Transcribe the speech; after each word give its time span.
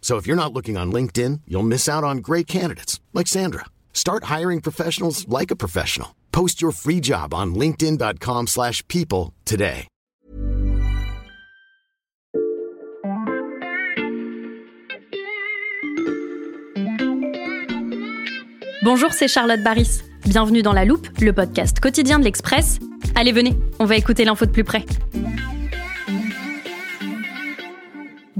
So 0.00 0.16
if 0.16 0.26
you're 0.26 0.34
not 0.34 0.52
looking 0.52 0.76
on 0.76 0.90
LinkedIn, 0.90 1.42
you'll 1.46 1.62
miss 1.62 1.88
out 1.88 2.02
on 2.02 2.18
great 2.18 2.48
candidates 2.48 2.98
like 3.12 3.28
Sandra. 3.28 3.66
Start 3.92 4.24
hiring 4.24 4.60
professionals 4.60 5.28
like 5.28 5.52
a 5.52 5.56
professional. 5.56 6.16
Post 6.32 6.60
your 6.60 6.72
free 6.72 7.00
job 7.00 7.32
on 7.32 7.54
linkedin.com/people 7.54 9.32
today. 9.44 9.86
Bonjour, 18.82 19.12
c'est 19.12 19.28
Charlotte 19.28 19.62
Baris. 19.62 20.00
Bienvenue 20.24 20.62
dans 20.62 20.72
La 20.72 20.86
Loupe, 20.86 21.06
le 21.20 21.34
podcast 21.34 21.80
quotidien 21.80 22.18
de 22.18 22.24
l'Express. 22.24 22.78
Allez, 23.14 23.30
venez, 23.30 23.54
on 23.78 23.84
va 23.84 23.96
écouter 23.96 24.24
l'info 24.24 24.46
de 24.46 24.50
plus 24.50 24.64
près. 24.64 24.86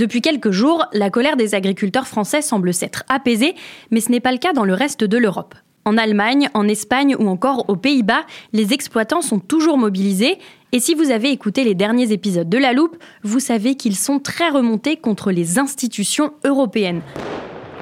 Depuis 0.00 0.22
quelques 0.22 0.50
jours, 0.50 0.86
la 0.94 1.10
colère 1.10 1.36
des 1.36 1.54
agriculteurs 1.54 2.06
français 2.06 2.40
semble 2.40 2.72
s'être 2.72 3.04
apaisée, 3.10 3.54
mais 3.90 4.00
ce 4.00 4.10
n'est 4.10 4.18
pas 4.18 4.32
le 4.32 4.38
cas 4.38 4.54
dans 4.54 4.64
le 4.64 4.72
reste 4.72 5.04
de 5.04 5.18
l'Europe. 5.18 5.54
En 5.84 5.98
Allemagne, 5.98 6.48
en 6.54 6.66
Espagne 6.68 7.14
ou 7.18 7.28
encore 7.28 7.68
aux 7.68 7.76
Pays-Bas, 7.76 8.22
les 8.54 8.72
exploitants 8.72 9.20
sont 9.20 9.40
toujours 9.40 9.76
mobilisés. 9.76 10.38
Et 10.72 10.80
si 10.80 10.94
vous 10.94 11.10
avez 11.10 11.30
écouté 11.30 11.64
les 11.64 11.74
derniers 11.74 12.12
épisodes 12.12 12.48
de 12.48 12.56
La 12.56 12.72
Loupe, 12.72 12.96
vous 13.24 13.40
savez 13.40 13.74
qu'ils 13.74 13.94
sont 13.94 14.20
très 14.20 14.48
remontés 14.48 14.96
contre 14.96 15.32
les 15.32 15.58
institutions 15.58 16.32
européennes. 16.44 17.02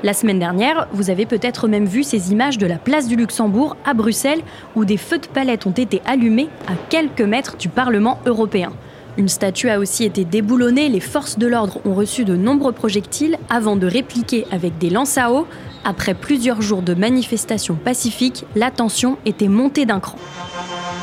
La 0.02 0.12
semaine 0.12 0.40
dernière, 0.40 0.88
vous 0.90 1.10
avez 1.10 1.24
peut-être 1.24 1.68
même 1.68 1.86
vu 1.86 2.02
ces 2.02 2.32
images 2.32 2.58
de 2.58 2.66
la 2.66 2.78
place 2.78 3.06
du 3.06 3.14
Luxembourg 3.14 3.76
à 3.84 3.94
Bruxelles 3.94 4.42
où 4.74 4.84
des 4.84 4.96
feux 4.96 5.18
de 5.18 5.28
palette 5.28 5.68
ont 5.68 5.70
été 5.70 6.02
allumés 6.04 6.48
à 6.66 6.72
quelques 6.88 7.20
mètres 7.20 7.56
du 7.58 7.68
Parlement 7.68 8.18
européen. 8.26 8.72
Une 9.18 9.28
statue 9.28 9.68
a 9.68 9.80
aussi 9.80 10.04
été 10.04 10.24
déboulonnée, 10.24 10.88
les 10.88 11.00
forces 11.00 11.40
de 11.40 11.48
l'ordre 11.48 11.80
ont 11.84 11.92
reçu 11.92 12.24
de 12.24 12.36
nombreux 12.36 12.70
projectiles 12.70 13.36
avant 13.50 13.74
de 13.74 13.88
répliquer 13.88 14.46
avec 14.52 14.78
des 14.78 14.90
lances 14.90 15.18
à 15.18 15.32
eau. 15.32 15.48
Après 15.84 16.14
plusieurs 16.14 16.62
jours 16.62 16.82
de 16.82 16.94
manifestations 16.94 17.74
pacifiques, 17.74 18.44
la 18.54 18.70
tension 18.70 19.18
était 19.26 19.48
montée 19.48 19.86
d'un 19.86 19.98
cran. 19.98 20.18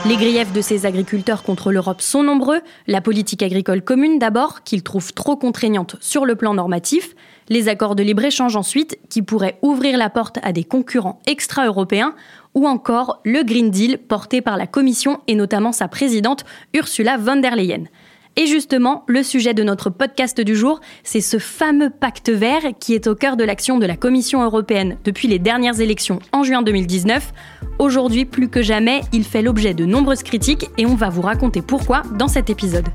Les 0.08 0.16
griefs 0.16 0.54
de 0.54 0.62
ces 0.62 0.86
agriculteurs 0.86 1.44
contre 1.44 1.74
l'Europe 1.74 2.00
sont 2.00 2.24
nombreux. 2.24 2.62
La 2.88 3.02
politique 3.02 3.44
agricole 3.44 3.82
commune 3.82 4.18
d'abord, 4.18 4.64
qu'ils 4.64 4.84
trouvent 4.84 5.14
trop 5.14 5.36
contraignante 5.36 5.98
sur 6.00 6.26
le 6.26 6.36
plan 6.36 6.54
normatif. 6.54 7.16
Les 7.50 7.68
accords 7.68 7.96
de 7.96 8.04
libre-échange 8.04 8.56
ensuite, 8.56 8.98
qui 9.10 9.24
pourraient 9.24 9.58
ouvrir 9.62 9.98
la 9.98 10.10
porte 10.10 10.40
à 10.42 10.54
des 10.54 10.64
concurrents 10.64 11.22
extra-européens. 11.28 12.16
Ou 12.54 12.66
encore 12.66 13.20
le 13.26 13.44
Green 13.44 13.72
Deal 13.72 13.98
porté 13.98 14.42
par 14.42 14.56
la 14.56 14.68
Commission 14.68 15.20
et 15.28 15.36
notamment 15.36 15.74
sa 15.74 15.90
présidente 15.90 16.46
Ursula 16.74 17.18
von 17.18 17.38
der 17.38 17.56
Leyen. 17.56 17.86
Et 18.38 18.48
justement, 18.48 19.04
le 19.08 19.24
sujet 19.24 19.54
de 19.54 19.64
notre 19.64 19.90
podcast 19.90 20.42
du 20.42 20.56
jour, 20.56 20.82
c'est 21.04 21.22
ce 21.22 21.40
fameux 21.40 21.90
pacte 21.90 22.30
vert 22.30 22.64
qui 22.80 22.94
est 22.94 23.08
au 23.08 23.16
cœur 23.16 23.38
de 23.38 23.46
l'action 23.46 23.78
de 23.78 23.86
la 23.86 23.96
Commission 23.96 24.44
européenne 24.44 24.98
depuis 25.06 25.30
les 25.30 25.40
dernières 25.40 25.80
élections 25.80 26.20
en 26.34 26.44
juin 26.44 26.62
2019. 26.62 27.32
Aujourd'hui, 27.80 28.26
plus 28.26 28.50
que 28.50 28.62
jamais, 28.62 29.02
il 29.14 29.24
fait 29.24 29.42
l'objet 29.42 29.74
de 29.74 29.86
nombreuses 29.86 30.24
critiques 30.24 30.68
et 30.78 30.86
on 30.86 30.96
va 30.96 31.10
vous 31.10 31.22
raconter 31.22 31.62
pourquoi 31.62 32.02
dans 32.18 32.28
cet 32.28 32.50
épisode. 32.50 32.88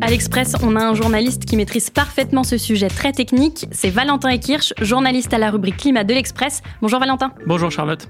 À 0.00 0.10
l'Express, 0.10 0.54
on 0.62 0.76
a 0.76 0.84
un 0.84 0.94
journaliste 0.94 1.44
qui 1.44 1.56
maîtrise 1.56 1.90
parfaitement 1.90 2.44
ce 2.44 2.58
sujet 2.58 2.88
très 2.88 3.12
technique. 3.12 3.66
C'est 3.72 3.90
Valentin 3.90 4.28
Ekirch, 4.28 4.74
journaliste 4.80 5.32
à 5.32 5.38
la 5.38 5.50
rubrique 5.50 5.78
Climat 5.78 6.04
de 6.04 6.14
l'Express. 6.14 6.62
Bonjour 6.82 7.00
Valentin. 7.00 7.32
Bonjour 7.46 7.70
Charlotte. 7.70 8.06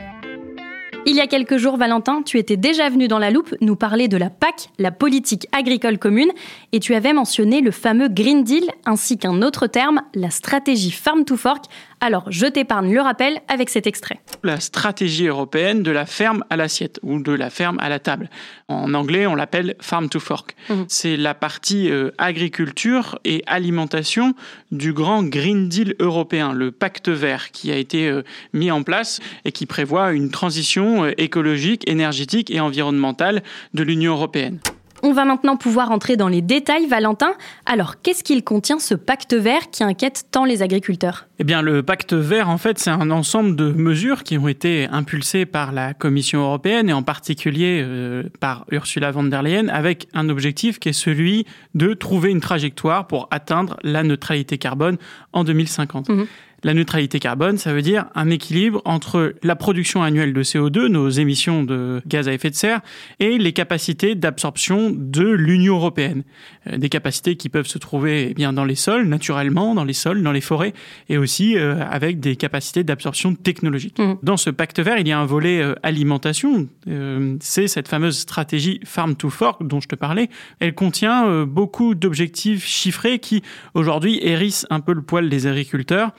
Il 1.06 1.16
y 1.16 1.20
a 1.20 1.26
quelques 1.26 1.58
jours, 1.58 1.76
Valentin, 1.76 2.22
tu 2.22 2.38
étais 2.38 2.56
déjà 2.56 2.88
venu 2.88 3.08
dans 3.08 3.18
la 3.18 3.30
loupe 3.30 3.54
nous 3.60 3.76
parler 3.76 4.08
de 4.08 4.16
la 4.16 4.30
PAC, 4.30 4.70
la 4.78 4.90
politique 4.90 5.46
agricole 5.52 5.98
commune, 5.98 6.30
et 6.72 6.80
tu 6.80 6.94
avais 6.94 7.12
mentionné 7.12 7.60
le 7.60 7.72
fameux 7.72 8.08
Green 8.08 8.42
Deal 8.42 8.64
ainsi 8.86 9.18
qu'un 9.18 9.42
autre 9.42 9.66
terme, 9.66 10.00
la 10.14 10.30
stratégie 10.30 10.90
Farm 10.90 11.26
to 11.26 11.36
Fork. 11.36 11.66
Alors, 12.04 12.30
je 12.30 12.44
t'épargne 12.44 12.92
le 12.92 13.00
rappel 13.00 13.40
avec 13.48 13.70
cet 13.70 13.86
extrait. 13.86 14.20
La 14.42 14.60
stratégie 14.60 15.26
européenne 15.26 15.82
de 15.82 15.90
la 15.90 16.04
ferme 16.04 16.44
à 16.50 16.56
l'assiette 16.58 17.00
ou 17.02 17.18
de 17.18 17.32
la 17.32 17.48
ferme 17.48 17.78
à 17.80 17.88
la 17.88 17.98
table. 17.98 18.28
En 18.68 18.92
anglais, 18.92 19.26
on 19.26 19.34
l'appelle 19.34 19.74
Farm 19.80 20.10
to 20.10 20.20
Fork. 20.20 20.54
Mhm. 20.68 20.84
C'est 20.86 21.16
la 21.16 21.32
partie 21.32 21.90
euh, 21.90 22.10
agriculture 22.18 23.18
et 23.24 23.42
alimentation 23.46 24.34
du 24.70 24.92
grand 24.92 25.22
Green 25.22 25.70
Deal 25.70 25.94
européen, 25.98 26.52
le 26.52 26.72
pacte 26.72 27.08
vert 27.08 27.52
qui 27.52 27.72
a 27.72 27.76
été 27.76 28.06
euh, 28.06 28.22
mis 28.52 28.70
en 28.70 28.82
place 28.82 29.20
et 29.46 29.52
qui 29.52 29.64
prévoit 29.64 30.12
une 30.12 30.30
transition 30.30 31.04
euh, 31.04 31.12
écologique, 31.16 31.88
énergétique 31.88 32.50
et 32.50 32.60
environnementale 32.60 33.42
de 33.72 33.82
l'Union 33.82 34.12
européenne. 34.12 34.60
On 35.06 35.12
va 35.12 35.26
maintenant 35.26 35.58
pouvoir 35.58 35.90
entrer 35.90 36.16
dans 36.16 36.28
les 36.28 36.40
détails, 36.40 36.86
Valentin. 36.86 37.34
Alors, 37.66 38.00
qu'est-ce 38.00 38.24
qu'il 38.24 38.42
contient 38.42 38.78
ce 38.78 38.94
pacte 38.94 39.34
vert 39.34 39.70
qui 39.70 39.84
inquiète 39.84 40.28
tant 40.30 40.46
les 40.46 40.62
agriculteurs? 40.62 41.26
Eh 41.38 41.44
bien, 41.44 41.60
le 41.60 41.82
pacte 41.82 42.14
vert, 42.14 42.48
en 42.48 42.56
fait, 42.56 42.78
c'est 42.78 42.88
un 42.88 43.10
ensemble 43.10 43.54
de 43.54 43.70
mesures 43.70 44.22
qui 44.22 44.38
ont 44.38 44.48
été 44.48 44.88
impulsées 44.90 45.44
par 45.44 45.72
la 45.72 45.92
Commission 45.92 46.40
européenne 46.40 46.88
et 46.88 46.94
en 46.94 47.02
particulier 47.02 47.82
euh, 47.84 48.22
par 48.40 48.64
Ursula 48.70 49.10
von 49.10 49.24
der 49.24 49.42
Leyen 49.42 49.68
avec 49.68 50.08
un 50.14 50.30
objectif 50.30 50.78
qui 50.78 50.88
est 50.88 50.94
celui 50.94 51.44
de 51.74 51.92
trouver 51.92 52.30
une 52.30 52.40
trajectoire 52.40 53.06
pour 53.06 53.28
atteindre 53.30 53.76
la 53.82 54.04
neutralité 54.04 54.56
carbone 54.56 54.96
en 55.34 55.44
2050. 55.44 56.08
Mhm. 56.08 56.26
La 56.64 56.74
neutralité 56.74 57.18
carbone, 57.20 57.58
ça 57.58 57.74
veut 57.74 57.82
dire 57.82 58.06
un 58.14 58.30
équilibre 58.30 58.80
entre 58.86 59.34
la 59.42 59.54
production 59.54 60.02
annuelle 60.02 60.32
de 60.32 60.42
CO2, 60.42 60.86
nos 60.86 61.10
émissions 61.10 61.62
de 61.62 62.00
gaz 62.06 62.26
à 62.26 62.32
effet 62.32 62.48
de 62.48 62.54
serre, 62.54 62.80
et 63.20 63.36
les 63.36 63.52
capacités 63.52 64.14
d'absorption 64.14 64.90
de 64.90 65.28
l'Union 65.28 65.76
européenne. 65.76 66.24
Euh, 66.66 66.78
Des 66.78 66.88
capacités 66.88 67.36
qui 67.36 67.50
peuvent 67.50 67.66
se 67.66 67.78
trouver 67.78 68.28
eh 68.30 68.34
bien 68.34 68.52
dans 68.54 68.64
les 68.64 68.74
sols, 68.74 69.06
naturellement, 69.06 69.74
dans 69.74 69.84
les 69.84 69.92
sols, 69.92 70.22
dans 70.22 70.32
les 70.32 70.40
forêts, 70.40 70.72
et 71.10 71.18
aussi 71.18 71.56
euh, 71.58 71.84
avec 71.90 72.18
des 72.18 72.36
capacités 72.36 72.82
d'absorption 72.82 73.34
technologique. 73.34 73.98
Mhm. 73.98 74.16
Dans 74.22 74.38
ce 74.38 74.50
pacte 74.50 74.80
vert, 74.80 74.98
il 74.98 75.06
y 75.06 75.12
a 75.12 75.18
un 75.18 75.26
volet 75.26 75.60
euh, 75.60 75.74
alimentation. 75.82 76.66
Euh, 76.88 77.36
C'est 77.40 77.68
cette 77.68 77.88
fameuse 77.88 78.18
stratégie 78.18 78.80
Farm 78.84 79.16
to 79.16 79.28
Fork 79.28 79.66
dont 79.66 79.80
je 79.80 79.88
te 79.88 79.94
parlais. 79.94 80.30
Elle 80.60 80.74
contient 80.74 81.28
euh, 81.28 81.44
beaucoup 81.44 81.94
d'objectifs 81.94 82.64
chiffrés 82.64 83.18
qui, 83.18 83.42
aujourd'hui, 83.74 84.18
hérissent 84.22 84.66
un 84.70 84.80
peu 84.80 84.94
le 84.94 85.02
poil 85.02 85.28
des 85.28 85.46
agriculteurs. 85.46 86.12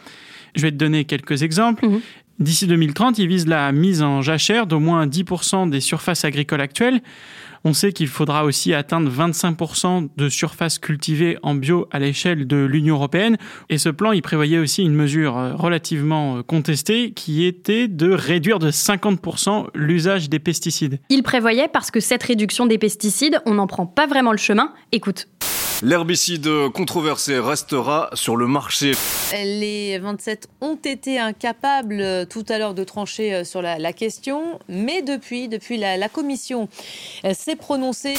Je 0.55 0.61
vais 0.61 0.71
te 0.71 0.77
donner 0.77 1.05
quelques 1.05 1.43
exemples. 1.43 1.85
Mhm. 1.85 2.01
D'ici 2.39 2.67
2030, 2.67 3.17
ils 3.17 3.27
visent 3.27 3.47
la 3.47 3.71
mise 3.71 4.01
en 4.01 4.21
jachère 4.21 4.67
d'au 4.67 4.79
moins 4.79 5.07
10% 5.07 5.69
des 5.69 5.79
surfaces 5.79 6.25
agricoles 6.25 6.59
actuelles. 6.59 7.01
On 7.67 7.73
sait 7.73 7.93
qu'il 7.93 8.07
faudra 8.07 8.45
aussi 8.45 8.75
atteindre 8.75 9.09
25% 9.09 10.09
de 10.15 10.29
surfaces 10.29 10.77
cultivées 10.77 11.37
en 11.41 11.55
bio 11.55 11.87
à 11.89 11.97
l'échelle 11.97 12.45
de 12.45 12.57
l'Union 12.57 12.95
européenne. 12.95 13.37
Et 13.69 13.79
ce 13.79 13.89
plan, 13.89 14.11
il 14.11 14.21
prévoyait 14.21 14.59
aussi 14.59 14.83
une 14.83 14.93
mesure 14.93 15.35
euh, 15.35 15.55
relativement 15.55 16.37
euh, 16.37 16.43
contestée 16.43 17.11
qui 17.13 17.43
était 17.43 17.87
de 17.87 18.11
réduire 18.11 18.59
de 18.59 18.69
50% 18.69 19.69
l'usage 19.73 20.29
des 20.29 20.37
pesticides. 20.37 20.99
Il 21.09 21.23
prévoyait 21.23 21.67
parce 21.67 21.89
que 21.89 21.99
cette 21.99 22.21
réduction 22.21 22.67
des 22.67 22.77
pesticides, 22.77 23.41
on 23.47 23.55
n'en 23.55 23.65
prend 23.65 23.87
pas 23.87 24.05
vraiment 24.05 24.31
le 24.31 24.37
chemin. 24.37 24.71
Écoute. 24.91 25.27
L'herbicide 25.83 26.69
controversé 26.73 27.37
restera 27.37 28.09
sur 28.13 28.37
le 28.37 28.47
marché. 28.47 28.93
Les 29.33 29.99
27 29.99 30.47
ont 30.61 30.77
été 30.77 31.19
incapables 31.19 31.99
euh, 31.99 32.25
tout 32.25 32.45
à 32.47 32.57
l'heure 32.57 32.73
de 32.73 32.85
trancher 32.85 33.33
euh, 33.33 33.43
sur 33.43 33.61
la, 33.61 33.77
la 33.77 33.91
question, 33.91 34.59
mais 34.69 35.01
depuis, 35.01 35.49
depuis 35.49 35.77
la, 35.77 35.97
la 35.97 36.07
commission 36.07 36.69
euh, 37.25 37.33
s'est 37.33 37.57
prononcée. 37.57 38.13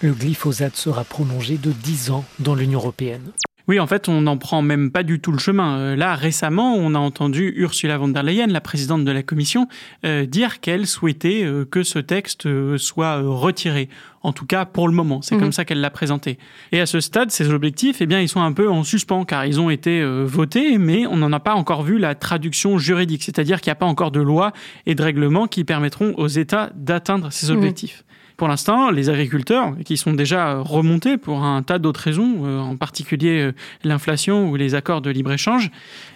Le 0.00 0.12
glyphosate 0.12 0.76
sera 0.76 1.04
prolongé 1.04 1.58
de 1.58 1.70
10 1.70 2.10
ans 2.12 2.24
dans 2.38 2.54
l'Union 2.54 2.78
européenne. 2.78 3.32
Oui, 3.68 3.78
en 3.78 3.86
fait, 3.86 4.08
on 4.08 4.22
n'en 4.22 4.36
prend 4.36 4.62
même 4.62 4.90
pas 4.90 5.02
du 5.02 5.20
tout 5.20 5.32
le 5.32 5.38
chemin. 5.38 5.78
Euh, 5.78 5.96
là, 5.96 6.14
récemment, 6.14 6.74
on 6.74 6.94
a 6.94 6.98
entendu 6.98 7.52
Ursula 7.56 7.98
von 7.98 8.08
der 8.08 8.22
Leyen, 8.22 8.46
la 8.48 8.60
présidente 8.60 9.04
de 9.04 9.12
la 9.12 9.22
Commission, 9.22 9.68
euh, 10.04 10.26
dire 10.26 10.60
qu'elle 10.60 10.86
souhaitait 10.86 11.44
euh, 11.44 11.64
que 11.64 11.82
ce 11.82 11.98
texte 11.98 12.48
soit 12.76 13.20
retiré. 13.22 13.88
En 14.24 14.32
tout 14.32 14.46
cas, 14.46 14.64
pour 14.64 14.88
le 14.88 14.94
moment, 14.94 15.20
c'est 15.22 15.34
mhm. 15.34 15.40
comme 15.40 15.52
ça 15.52 15.64
qu'elle 15.64 15.80
l'a 15.80 15.90
présenté. 15.90 16.38
Et 16.70 16.80
à 16.80 16.86
ce 16.86 17.00
stade, 17.00 17.30
ces 17.30 17.50
objectifs, 17.50 17.96
eh 18.00 18.06
bien, 18.06 18.20
ils 18.20 18.28
sont 18.28 18.40
un 18.40 18.52
peu 18.52 18.70
en 18.70 18.84
suspens 18.84 19.24
car 19.24 19.46
ils 19.46 19.60
ont 19.60 19.68
été 19.68 20.04
votés, 20.24 20.78
mais 20.78 21.06
on 21.06 21.16
n'en 21.16 21.32
a 21.32 21.40
pas 21.40 21.54
encore 21.54 21.82
vu 21.82 21.98
la 21.98 22.14
traduction 22.14 22.78
juridique, 22.78 23.24
c'est-à-dire 23.24 23.60
qu'il 23.60 23.70
n'y 23.70 23.72
a 23.72 23.76
pas 23.76 23.86
encore 23.86 24.12
de 24.12 24.20
loi 24.20 24.52
et 24.86 24.94
de 24.94 25.02
règlements 25.02 25.48
qui 25.48 25.64
permettront 25.64 26.14
aux 26.18 26.28
États 26.28 26.70
d'atteindre 26.76 27.32
ces 27.32 27.50
mhm. 27.50 27.58
objectifs. 27.58 28.04
Pour 28.36 28.48
l'instant, 28.48 28.90
les 28.90 29.10
agriculteurs, 29.10 29.74
qui 29.84 29.96
sont 29.96 30.12
déjà 30.12 30.58
remontés 30.58 31.16
pour 31.16 31.42
un 31.44 31.62
tas 31.62 31.78
d'autres 31.78 32.00
raisons, 32.00 32.44
euh, 32.44 32.58
en 32.58 32.76
particulier 32.76 33.40
euh, 33.40 33.52
l'inflation 33.84 34.48
ou 34.50 34.56
les 34.56 34.74
accords 34.74 35.00
de 35.00 35.10
libre-échange, 35.10 35.70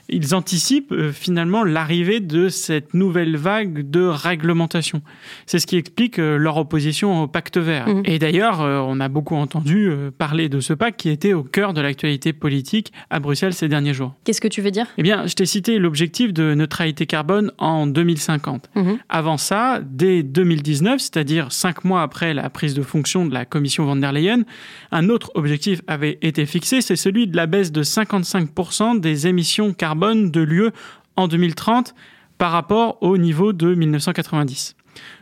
ils 0.08 0.34
anticipent 0.34 0.92
euh, 0.92 1.12
finalement 1.12 1.64
l'arrivée 1.64 2.20
de 2.20 2.48
cette 2.48 2.94
nouvelle 2.94 3.36
vague 3.36 3.90
de 3.90 4.02
réglementation. 4.02 5.02
C'est 5.46 5.58
ce 5.58 5.66
qui 5.66 5.76
explique 5.76 6.18
euh, 6.18 6.36
leur 6.36 6.56
opposition 6.56 7.22
au 7.22 7.26
pacte 7.26 7.58
vert. 7.58 7.88
Mhm. 7.88 8.02
Et 8.04 8.18
d'ailleurs, 8.18 8.60
euh, 8.60 8.78
on 8.78 9.00
a 9.00 9.08
beaucoup 9.08 9.34
entendu 9.34 9.90
parler 10.18 10.48
de 10.48 10.60
ce 10.60 10.72
pacte 10.72 11.00
qui 11.00 11.10
était 11.10 11.32
au 11.32 11.42
cœur 11.42 11.74
de 11.74 11.80
l'actualité 11.80 12.32
politique 12.32 12.92
à 13.10 13.20
Bruxelles 13.20 13.54
ces 13.54 13.68
derniers 13.68 13.94
jours. 13.94 14.14
Qu'est-ce 14.24 14.40
que 14.40 14.48
tu 14.48 14.60
veux 14.60 14.70
dire? 14.70 14.86
Eh 14.98 15.02
bien, 15.02 15.26
je 15.26 15.34
t'ai 15.34 15.46
cité 15.46 15.78
l'objectif 15.78 16.32
de 16.32 16.54
neutralité 16.54 17.06
carbone 17.06 17.50
en 17.58 17.86
2050. 17.86 18.70
Mhm. 18.74 18.98
Avant 19.08 19.36
ça, 19.36 19.80
dès 19.84 20.22
2019, 20.22 21.00
c'est-à-dire 21.00 21.52
cinq 21.52 21.84
mois 21.84 22.02
après 22.02 22.34
la 22.34 22.48
prise 22.50 22.74
de 22.74 22.82
fonction 22.82 23.26
de 23.26 23.34
la 23.34 23.44
Commission 23.44 23.84
von 23.84 23.96
der 23.96 24.12
Leyen, 24.12 24.42
un 24.92 25.08
autre 25.08 25.32
objectif 25.34 25.80
avait 25.86 26.18
été 26.22 26.46
fixé, 26.46 26.80
c'est 26.80 26.96
celui 26.96 27.26
de 27.26 27.36
la 27.36 27.46
baisse 27.46 27.72
de 27.72 27.82
55% 27.82 29.00
des 29.00 29.26
émissions 29.26 29.72
carbone 29.72 29.95
de 30.30 30.40
l'UE 30.40 30.70
en 31.16 31.28
2030 31.28 31.94
par 32.38 32.52
rapport 32.52 33.02
au 33.02 33.16
niveau 33.18 33.52
de 33.52 33.74
1990. 33.74 34.76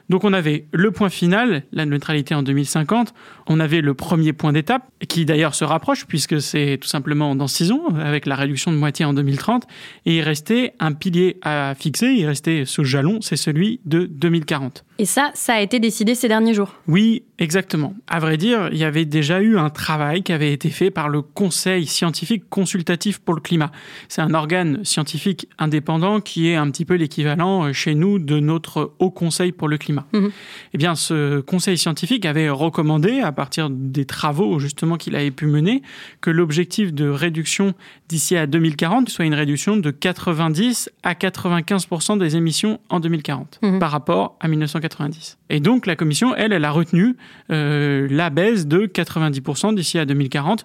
Donc 0.09 0.25
on 0.25 0.33
avait 0.33 0.67
le 0.73 0.91
point 0.91 1.09
final, 1.09 1.65
la 1.73 1.87
neutralité 1.87 2.35
en 2.35 2.43
2050, 2.43 3.15
on 3.47 3.61
avait 3.61 3.81
le 3.81 3.95
premier 3.95 4.33
point 4.33 4.53
d'étape, 4.53 4.85
qui 5.09 5.25
d'ailleurs 5.25 5.55
se 5.55 5.65
rapproche 5.65 6.07
puisque 6.07 6.41
c'est 6.41 6.79
tout 6.81 6.89
simplement 6.89 7.35
dans 7.35 7.47
six 7.47 7.73
ans, 7.73 7.87
avec 7.99 8.27
la 8.27 8.37
réduction 8.37 8.73
de 8.73 8.77
moitié 8.77 9.05
en 9.05 9.15
2030, 9.15 9.65
et 10.07 10.17
il 10.17 10.23
restait 10.23 10.75
un 10.81 10.93
pilier 10.93 11.39
à 11.43 11.75
fixer, 11.75 12.09
il 12.09 12.27
restait 12.27 12.65
ce 12.67 12.85
jalon, 12.85 13.21
c'est 13.21 13.37
celui 13.37 13.81
de 13.85 14.07
2040. 14.07 14.85
Et 14.99 15.07
ça, 15.07 15.31
ça 15.35 15.55
a 15.55 15.61
été 15.61 15.81
décidé 15.81 16.15
ces 16.15 16.29
derniers 16.29 16.55
jours 16.55 16.75
Oui, 16.87 17.25
exactement. 17.39 17.95
À 18.07 18.21
vrai 18.21 18.37
dire, 18.37 18.69
il 18.71 18.79
y 18.79 18.85
avait 18.85 19.05
déjà 19.05 19.41
eu 19.41 19.59
un 19.59 19.71
travail 19.71 20.23
qui 20.23 20.33
avait 20.33 20.53
été 20.53 20.71
fait 20.71 20.91
par 20.91 21.09
le 21.09 21.23
Conseil 21.23 21.87
scientifique 21.87 22.49
consultatif 22.49 23.19
pour 23.19 23.35
le 23.35 23.41
climat. 23.41 23.73
C'est 24.09 24.23
un 24.23 24.35
organe 24.35 24.85
scientifique 24.85 25.49
indépendant 25.59 26.21
qui 26.21 26.49
est 26.49 26.55
un 26.55 26.71
petit 26.71 26.85
peu 26.85 26.95
l'équivalent 26.95 27.65
euh, 27.65 27.73
chez 27.73 27.95
nous 27.95 28.19
de 28.19 28.39
notre 28.39 28.95
Haut 28.99 29.11
Conseil 29.11 29.53
pour 29.53 29.69
le 29.69 29.79
climat. 29.79 29.94
Eh 30.13 30.79
bien, 30.79 30.95
ce 30.95 31.41
Conseil 31.41 31.79
scientifique 31.79 32.27
avait 32.27 32.49
recommandé, 32.49 33.21
à 33.21 33.33
partir 33.33 33.71
des 33.71 34.05
travaux 34.05 34.59
justement 34.59 34.97
qu'il 34.97 35.17
avait 35.17 35.31
pu 35.31 35.47
mener, 35.47 35.83
que 36.21 36.31
l'objectif 36.31 36.93
de 36.93 37.09
réduction 37.09 37.75
d'ici 38.09 38.37
à 38.37 38.47
2040 38.47 39.09
soit 39.09 39.25
une 39.25 39.35
réduction 39.35 39.77
de 39.77 39.91
90 39.91 40.91
à 41.03 41.15
95% 41.15 42.19
des 42.19 42.37
émissions 42.37 42.81
en 42.89 43.01
2040 43.01 43.61
mhm. 43.63 43.79
par 43.79 43.91
rapport 43.91 44.37
à 44.41 44.49
1990. 44.49 45.39
Et 45.51 45.61
donc 45.61 45.87
la 45.87 45.97
commission, 45.97 46.35
elle, 46.35 46.53
elle 46.53 46.65
a 46.65 46.71
retenu 46.71 47.17
euh, 47.51 48.07
la 48.11 48.31
baisse 48.31 48.67
de 48.67 48.87
90% 48.87 49.75
d'ici 49.75 49.99
à 49.99 50.05
2040 50.05 50.65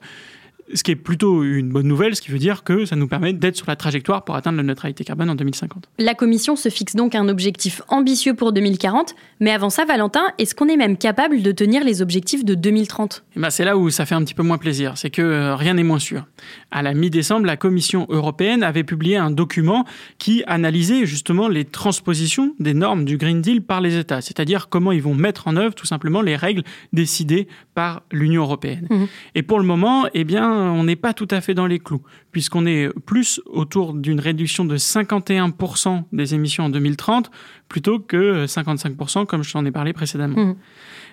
ce 0.73 0.83
qui 0.83 0.91
est 0.91 0.95
plutôt 0.95 1.43
une 1.43 1.69
bonne 1.69 1.87
nouvelle, 1.87 2.15
ce 2.15 2.21
qui 2.21 2.31
veut 2.31 2.39
dire 2.39 2.63
que 2.63 2.85
ça 2.85 2.95
nous 2.95 3.07
permet 3.07 3.33
d'être 3.33 3.55
sur 3.55 3.65
la 3.67 3.75
trajectoire 3.75 4.23
pour 4.23 4.35
atteindre 4.35 4.57
la 4.57 4.63
neutralité 4.63 5.03
carbone 5.03 5.29
en 5.29 5.35
2050. 5.35 5.89
La 5.97 6.13
Commission 6.13 6.55
se 6.55 6.69
fixe 6.69 6.95
donc 6.95 7.15
un 7.15 7.27
objectif 7.27 7.81
ambitieux 7.87 8.33
pour 8.33 8.53
2040, 8.53 9.15
mais 9.39 9.51
avant 9.51 9.69
ça, 9.69 9.85
Valentin, 9.85 10.23
est-ce 10.37 10.55
qu'on 10.55 10.67
est 10.67 10.77
même 10.77 10.97
capable 10.97 11.41
de 11.41 11.51
tenir 11.51 11.83
les 11.83 12.01
objectifs 12.01 12.45
de 12.45 12.55
2030 12.55 13.23
eh 13.35 13.39
ben 13.39 13.49
C'est 13.49 13.65
là 13.65 13.77
où 13.77 13.89
ça 13.89 14.05
fait 14.05 14.15
un 14.15 14.23
petit 14.23 14.33
peu 14.33 14.43
moins 14.43 14.57
plaisir, 14.57 14.97
c'est 14.97 15.09
que 15.09 15.21
euh, 15.21 15.55
rien 15.55 15.73
n'est 15.73 15.83
moins 15.83 15.99
sûr. 15.99 16.25
À 16.71 16.81
la 16.81 16.93
mi-décembre, 16.93 17.45
la 17.45 17.57
Commission 17.57 18.05
européenne 18.09 18.63
avait 18.63 18.83
publié 18.83 19.17
un 19.17 19.31
document 19.31 19.85
qui 20.17 20.43
analysait 20.47 21.05
justement 21.05 21.47
les 21.47 21.65
transpositions 21.65 22.53
des 22.59 22.73
normes 22.73 23.05
du 23.05 23.17
Green 23.17 23.41
Deal 23.41 23.61
par 23.61 23.81
les 23.81 23.97
États, 23.97 24.21
c'est-à-dire 24.21 24.69
comment 24.69 24.91
ils 24.91 25.01
vont 25.01 25.15
mettre 25.15 25.47
en 25.47 25.55
œuvre 25.55 25.73
tout 25.73 25.85
simplement 25.85 26.21
les 26.21 26.35
règles 26.35 26.63
décidées 26.93 27.47
par 27.73 28.03
l'Union 28.11 28.43
européenne. 28.43 28.87
Mmh. 28.89 29.05
Et 29.35 29.43
pour 29.43 29.59
le 29.59 29.65
moment, 29.65 30.05
eh 30.13 30.23
bien, 30.23 30.58
on 30.59 30.83
n'est 30.83 30.95
pas 30.95 31.13
tout 31.13 31.27
à 31.31 31.41
fait 31.41 31.53
dans 31.53 31.67
les 31.67 31.79
clous, 31.79 32.01
puisqu'on 32.31 32.65
est 32.65 32.89
plus 33.05 33.41
autour 33.45 33.93
d'une 33.93 34.19
réduction 34.19 34.65
de 34.65 34.77
51% 34.77 36.03
des 36.11 36.35
émissions 36.35 36.65
en 36.65 36.69
2030 36.69 37.31
plutôt 37.67 37.99
que 37.99 38.45
55% 38.45 39.25
comme 39.25 39.43
je 39.43 39.53
t'en 39.53 39.63
ai 39.65 39.71
parlé 39.71 39.93
précédemment. 39.93 40.43
Mmh. 40.43 40.55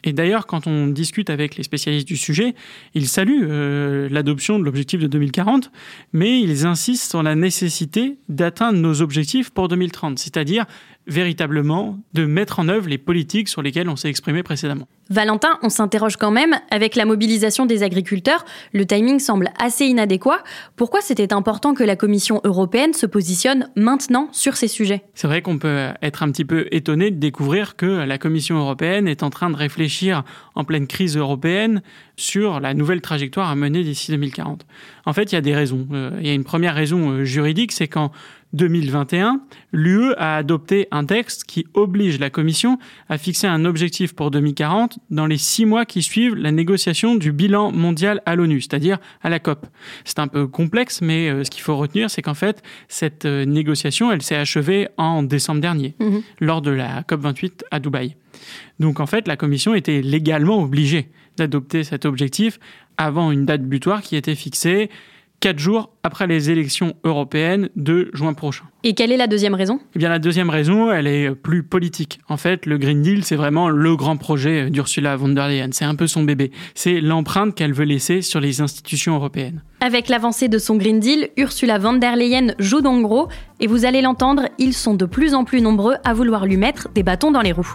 Et 0.05 0.13
d'ailleurs, 0.13 0.47
quand 0.47 0.67
on 0.67 0.87
discute 0.87 1.31
avec 1.31 1.57
les 1.57 1.63
spécialistes 1.63 2.07
du 2.07 2.17
sujet, 2.17 2.55
ils 2.95 3.09
saluent 3.09 3.47
euh, 3.49 4.09
l'adoption 4.11 4.59
de 4.59 4.65
l'objectif 4.65 5.01
de 5.01 5.07
2040, 5.07 5.71
mais 6.13 6.41
ils 6.41 6.67
insistent 6.67 7.11
sur 7.11 7.23
la 7.23 7.35
nécessité 7.35 8.19
d'atteindre 8.29 8.79
nos 8.79 9.03
objectifs 9.03 9.51
pour 9.51 9.69
2030, 9.69 10.19
c'est-à-dire 10.19 10.65
véritablement 11.07 11.99
de 12.15 12.27
mettre 12.27 12.59
en 12.59 12.69
œuvre 12.69 12.89
les 12.89 12.99
politiques 12.99 13.49
sur 13.49 13.63
lesquelles 13.63 13.89
on 13.89 13.97
s'est 13.97 14.09
exprimé 14.09 14.43
précédemment. 14.43 14.89
Valentin, 15.09 15.59
on 15.63 15.69
s'interroge 15.69 16.17
quand 16.17 16.33
même, 16.33 16.57
avec 16.71 16.97
la 16.97 17.05
mobilisation 17.05 17.65
des 17.65 17.85
agriculteurs, 17.85 18.45
le 18.73 18.85
timing 18.87 19.21
semble 19.21 19.53
assez 19.57 19.87
inadéquat. 19.87 20.43
Pourquoi 20.75 21.01
c'était 21.01 21.33
important 21.33 21.75
que 21.75 21.85
la 21.85 21.95
Commission 21.95 22.41
européenne 22.43 22.93
se 22.93 23.07
positionne 23.07 23.71
maintenant 23.77 24.29
sur 24.33 24.57
ces 24.57 24.67
sujets? 24.67 25.05
C'est 25.15 25.29
vrai 25.29 25.43
qu'on 25.43 25.59
peut 25.59 25.91
être 26.03 26.25
un 26.25 26.33
petit 26.33 26.45
peu 26.45 26.67
étonné 26.73 27.13
de 27.13 27.21
découvrir 27.21 27.77
que 27.77 27.87
la 27.87 28.19
Commission 28.19 28.57
européenne 28.57 29.07
est 29.07 29.23
en 29.23 29.31
train 29.31 29.49
de 29.49 29.57
réfléchir 29.57 30.25
en 30.57 30.65
pleine 30.65 30.89
crise 30.89 31.17
européenne 31.17 31.83
sur 32.17 32.59
la 32.59 32.75
nouvelle 32.75 33.01
trajectoire 33.01 33.49
à 33.49 33.55
mener 33.55 33.85
d'ici 33.85 34.11
2040. 34.11 34.67
En 35.05 35.13
fait, 35.13 35.31
il 35.31 35.35
y 35.37 35.39
a 35.39 35.43
des 35.43 35.55
raisons. 35.55 35.87
Euh, 35.93 36.11
il 36.19 36.27
y 36.27 36.31
a 36.31 36.35
une 36.35 36.45
première 36.45 36.75
raison 36.75 37.11
euh, 37.11 37.25
juridique, 37.25 37.73
c'est 37.73 37.89
qu'en 37.89 38.11
2021, 38.57 39.41
l'UE 39.73 40.15
a 40.17 40.37
adopté 40.37 40.89
un 40.91 41.05
texte 41.05 41.45
qui 41.45 41.67
oblige 41.75 42.19
la 42.19 42.31
Commission 42.31 42.79
à 43.09 43.19
fixer 43.19 43.47
un 43.47 43.65
objectif 43.65 44.15
pour 44.15 44.31
2040 44.31 44.99
dans 45.11 45.27
les 45.27 45.37
six 45.37 45.67
mois 45.67 45.85
qui 45.85 46.03
suivent 46.03 46.35
la 46.35 46.51
négociation 46.51 47.15
du 47.15 47.33
bilan 47.33 47.71
mondial 47.71 48.23
à 48.27 48.35
l'ONU, 48.35 48.61
c'est-à-dire 48.61 48.99
à 49.23 49.29
la 49.29 49.39
COP. 49.39 49.67
C'est 50.05 50.19
un 50.19 50.29
peu 50.29 50.47
complexe, 50.47 51.03
mais 51.03 51.29
euh, 51.29 51.45
ce 51.45 51.51
qu'il 51.51 51.63
faut 51.63 51.77
retenir, 51.77 52.11
c'est 52.11 52.23
qu'en 52.23 52.35
fait, 52.35 52.63
cette 52.89 53.27
euh, 53.27 53.45
négociation, 53.45 54.11
elle 54.11 54.23
s'est 54.23 54.37
achevée 54.37 54.89
en 54.97 55.23
décembre 55.23 55.61
dernier, 55.61 55.95
mhm. 56.01 56.23
lors 56.41 56.63
de 56.63 56.71
la 56.71 57.03
COP 57.05 57.21
28 57.21 57.65
à 57.71 57.79
Dubaï. 57.79 58.17
Donc 58.81 59.01
en 59.01 59.07
fait, 59.07 59.29
la 59.29 59.37
Commission 59.37 59.75
était 59.75 60.03
légalement 60.03 60.63
obligée 60.63 61.11
d'adopter 61.37 61.85
cet 61.85 62.05
objectif 62.07 62.59
avant 62.97 63.31
une 63.31 63.45
date 63.45 63.63
butoir 63.63 64.03
qui 64.03 64.17
était 64.17 64.35
fixée 64.35 64.91
quatre 65.41 65.59
jours 65.59 65.91
après 66.03 66.27
les 66.27 66.51
élections 66.51 66.95
européennes 67.05 67.69
de 67.77 68.11
juin 68.15 68.35
prochain. 68.35 68.65
Et 68.85 68.95
quelle 68.95 69.13
est 69.13 69.17
la 69.17 69.27
deuxième 69.27 69.55
raison? 69.55 69.81
Eh 69.95 69.99
bien, 69.99 70.09
la 70.09 70.19
deuxième 70.19 70.51
raison, 70.51 70.91
elle 70.91 71.07
est 71.07 71.35
plus 71.35 71.63
politique. 71.63 72.21
En 72.29 72.37
fait, 72.37 72.67
le 72.67 72.79
Green 72.79 73.03
Deal, 73.03 73.25
c'est 73.25 73.37
vraiment 73.37 73.69
le 73.69 73.97
grand 73.97 74.17
projet 74.17 74.71
d'Ursula 74.71 75.17
von 75.17 75.29
der 75.29 75.49
Leyen. 75.49 75.71
C'est 75.73 75.85
un 75.85 75.95
peu 75.95 76.07
son 76.07 76.23
bébé. 76.23 76.53
C'est 76.75 77.01
l'empreinte 77.01 77.55
qu'elle 77.55 77.73
veut 77.73 77.85
laisser 77.85 78.23
sur 78.23 78.41
les 78.41 78.61
institutions 78.61 79.15
européennes. 79.17 79.63
Avec 79.81 80.09
l'avancée 80.09 80.49
de 80.49 80.59
son 80.59 80.77
Green 80.77 81.01
Deal, 81.01 81.29
Ursula 81.37 81.79
von 81.79 81.95
der 81.95 82.17
Leyen 82.17 82.55
joue 82.59 82.81
donc 82.81 83.03
gros. 83.03 83.29
Et 83.61 83.67
vous 83.67 83.85
allez 83.85 84.03
l'entendre, 84.03 84.49
ils 84.59 84.75
sont 84.75 84.95
de 84.95 85.07
plus 85.07 85.35
en 85.35 85.45
plus 85.45 85.61
nombreux 85.61 85.97
à 86.05 86.15
vouloir 86.15 86.47
lui 86.47 86.57
mettre 86.57 86.89
des 86.95 87.03
bâtons 87.03 87.31
dans 87.31 87.43
les 87.43 87.53
roues. 87.53 87.75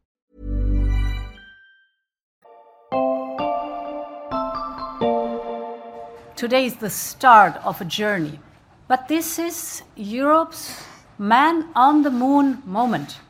Today 6.41 6.65
is 6.65 6.77
the 6.77 6.89
start 6.89 7.53
of 7.63 7.79
a 7.81 7.85
journey. 7.85 8.39
But 8.89 9.01
this 9.07 9.37
is 9.37 9.83
Europe's 9.95 10.73
man 11.19 11.65
on 11.75 12.01
the 12.01 12.09
moon 12.09 12.57
moment. 12.65 13.21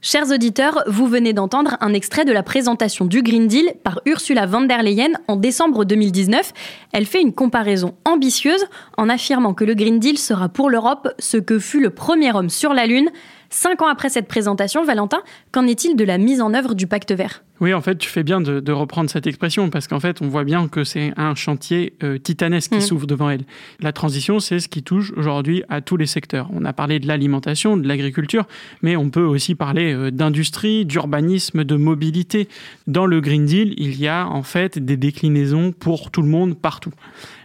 Chers 0.00 0.32
auditeurs, 0.32 0.82
vous 0.88 1.06
venez 1.06 1.32
d'entendre 1.32 1.76
un 1.80 1.94
extrait 1.94 2.24
de 2.24 2.32
la 2.32 2.42
présentation 2.42 3.04
du 3.04 3.22
Green 3.22 3.46
Deal 3.46 3.74
par 3.84 4.00
Ursula 4.06 4.46
von 4.46 4.62
der 4.62 4.82
Leyen 4.82 5.12
en 5.28 5.36
décembre 5.36 5.84
2019. 5.84 6.52
Elle 6.90 7.06
fait 7.06 7.20
une 7.20 7.32
comparaison 7.32 7.94
ambitieuse 8.04 8.66
en 8.96 9.08
affirmant 9.08 9.54
que 9.54 9.64
le 9.64 9.74
Green 9.74 10.00
Deal 10.00 10.18
sera 10.18 10.48
pour 10.48 10.68
l'Europe 10.68 11.14
ce 11.20 11.36
que 11.36 11.60
fut 11.60 11.80
le 11.80 11.90
premier 11.90 12.34
homme 12.34 12.50
sur 12.50 12.74
la 12.74 12.86
Lune, 12.86 13.10
Cinq 13.50 13.80
ans 13.80 13.86
après 13.86 14.10
cette 14.10 14.28
présentation, 14.28 14.84
Valentin, 14.84 15.22
qu'en 15.52 15.66
est-il 15.66 15.96
de 15.96 16.04
la 16.04 16.18
mise 16.18 16.42
en 16.42 16.52
œuvre 16.52 16.74
du 16.74 16.86
pacte 16.86 17.12
vert? 17.12 17.42
Oui, 17.60 17.74
en 17.74 17.80
fait, 17.80 17.96
tu 17.96 18.08
fais 18.08 18.22
bien 18.22 18.40
de, 18.40 18.72
reprendre 18.72 19.10
cette 19.10 19.26
expression 19.26 19.70
parce 19.70 19.88
qu'en 19.88 19.98
fait, 19.98 20.22
on 20.22 20.28
voit 20.28 20.44
bien 20.44 20.68
que 20.68 20.84
c'est 20.84 21.12
un 21.16 21.34
chantier 21.34 21.94
euh, 22.04 22.18
titanesque 22.18 22.70
qui 22.70 22.78
mmh. 22.78 22.82
s'ouvre 22.82 23.06
devant 23.06 23.30
elle. 23.30 23.42
La 23.80 23.92
transition, 23.92 24.38
c'est 24.38 24.60
ce 24.60 24.68
qui 24.68 24.82
touche 24.82 25.12
aujourd'hui 25.16 25.64
à 25.68 25.80
tous 25.80 25.96
les 25.96 26.06
secteurs. 26.06 26.50
On 26.52 26.64
a 26.64 26.72
parlé 26.72 27.00
de 27.00 27.08
l'alimentation, 27.08 27.76
de 27.76 27.88
l'agriculture, 27.88 28.46
mais 28.82 28.96
on 28.96 29.10
peut 29.10 29.24
aussi 29.24 29.54
parler 29.54 29.92
euh, 29.92 30.10
d'industrie, 30.10 30.84
d'urbanisme, 30.84 31.64
de 31.64 31.76
mobilité. 31.76 32.48
Dans 32.86 33.06
le 33.06 33.20
Green 33.20 33.46
Deal, 33.46 33.74
il 33.78 33.98
y 33.98 34.06
a 34.06 34.26
en 34.28 34.42
fait 34.42 34.78
des 34.78 34.96
déclinaisons 34.96 35.72
pour 35.72 36.10
tout 36.10 36.22
le 36.22 36.28
monde 36.28 36.56
partout. 36.56 36.92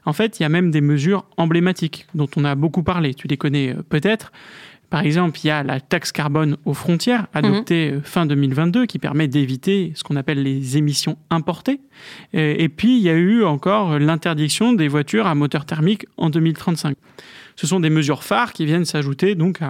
En 0.05 0.13
fait, 0.13 0.39
il 0.39 0.43
y 0.43 0.45
a 0.45 0.50
même 0.50 0.69
des 0.69 0.81
mesures 0.81 1.25
emblématiques 1.38 2.07
dont 2.13 2.29
on 2.36 2.43
a 2.43 2.55
beaucoup 2.55 2.83
parlé. 2.83 3.13
Tu 3.13 3.27
les 3.27 3.38
connais 3.38 3.69
euh, 3.69 3.81
peut-être. 3.88 4.31
Par 4.93 5.01
exemple, 5.01 5.39
il 5.43 5.47
y 5.47 5.50
a 5.50 5.63
la 5.63 5.79
taxe 5.79 6.12
carbone 6.12 6.55
aux 6.65 6.75
frontières, 6.75 7.25
adoptée 7.33 7.93
mhm. 7.93 8.01
fin 8.03 8.27
2022, 8.27 8.85
qui 8.85 9.00
permet 9.00 9.27
d'éviter 9.27 9.91
ce 9.95 10.03
qu'on 10.03 10.15
appelle 10.15 10.43
les 10.43 10.77
émissions 10.77 11.17
importées. 11.31 11.81
Et 12.33 12.69
puis, 12.69 12.97
il 12.97 13.01
y 13.01 13.09
a 13.09 13.15
eu 13.15 13.43
encore 13.43 13.97
l'interdiction 13.97 14.71
des 14.71 14.88
voitures 14.88 15.25
à 15.25 15.33
moteur 15.33 15.65
thermique 15.65 16.05
en 16.17 16.29
2035. 16.29 16.95
Ce 17.55 17.65
sont 17.65 17.79
des 17.79 17.89
mesures 17.89 18.23
phares 18.23 18.53
qui 18.53 18.67
viennent 18.67 18.85
s'ajouter 18.85 19.33
donc 19.33 19.62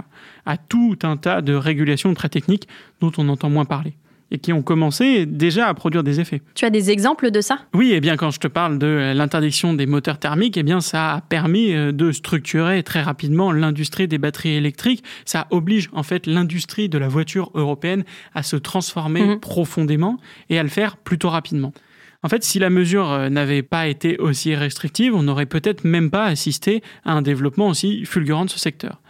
à 0.46 0.58
tout 0.58 1.00
un 1.03 1.15
tas 1.15 1.42
de 1.42 1.53
régulations 1.53 2.13
très 2.13 2.27
techniques 2.27 2.68
dont 3.00 3.13
on 3.18 3.30
entend 3.30 3.50
moins 3.50 3.63
parler 3.63 3.94
et 4.34 4.40
qui 4.40 4.52
ont 4.52 4.63
commencé 4.63 5.25
déjà 5.25 5.68
à 5.68 5.74
produire 5.74 6.04
des 6.04 6.20
effets. 6.20 6.42
Tu 6.56 6.66
as 6.66 6.72
des 6.72 6.90
exemples 6.90 7.32
de 7.32 7.40
ça? 7.40 7.60
Oui, 7.74 7.92
et 7.92 7.98
eh 7.98 8.02
bien 8.02 8.18
quand 8.18 8.32
je 8.32 8.40
te 8.40 8.48
parle 8.48 8.80
de 8.80 9.13
l'interdiction 9.16 9.74
des 9.75 9.86
moteurs 9.86 10.18
thermiques, 10.18 10.58
eh 10.58 10.63
bien 10.63 10.82
ça 10.82 11.13
a 11.13 11.22
permis 11.22 11.74
euh, 11.74 11.92
de 11.92 12.12
structurer 12.12 12.84
très 12.84 13.02
rapidement 13.02 13.52
l'industrie 13.52 14.08
des 14.08 14.18
batteries 14.18 14.56
électriques. 14.56 15.04
Ça 15.24 15.48
oblige 15.52 15.90
en 15.94 16.04
fait 16.04 16.25
l'industrie 16.25 16.90
de 16.90 16.98
la 16.98 17.08
voiture 17.08 17.52
européenne 17.54 18.04
à 18.34 18.42
se 18.42 18.56
transformer 18.56 19.24
mhm. 19.24 19.40
profondément 19.40 20.18
et 20.50 20.58
à 20.58 20.63
le 20.63 20.70
faire 20.70 20.98
plutôt 20.98 21.30
rapidement. 21.30 21.72
En 22.24 22.30
fait, 22.30 22.44
si 22.44 22.58
la 22.58 22.70
mesure 22.70 23.12
euh, 23.12 23.30
n'avait 23.30 23.62
pas 23.62 23.88
été 23.88 24.18
aussi 24.18 24.56
restrictive, 24.56 25.13
on 25.13 25.24
n'aurait 25.24 25.46
peut-être 25.46 25.84
même 25.84 26.10
pas 26.10 26.25
assisté 26.25 26.82
à 27.06 27.12
un 27.13 27.22
développement 27.22 27.68
aussi 27.68 28.06
fulgurant 28.06 28.46
de 28.46 28.50
ce 28.50 28.60
secteur. 28.60 29.02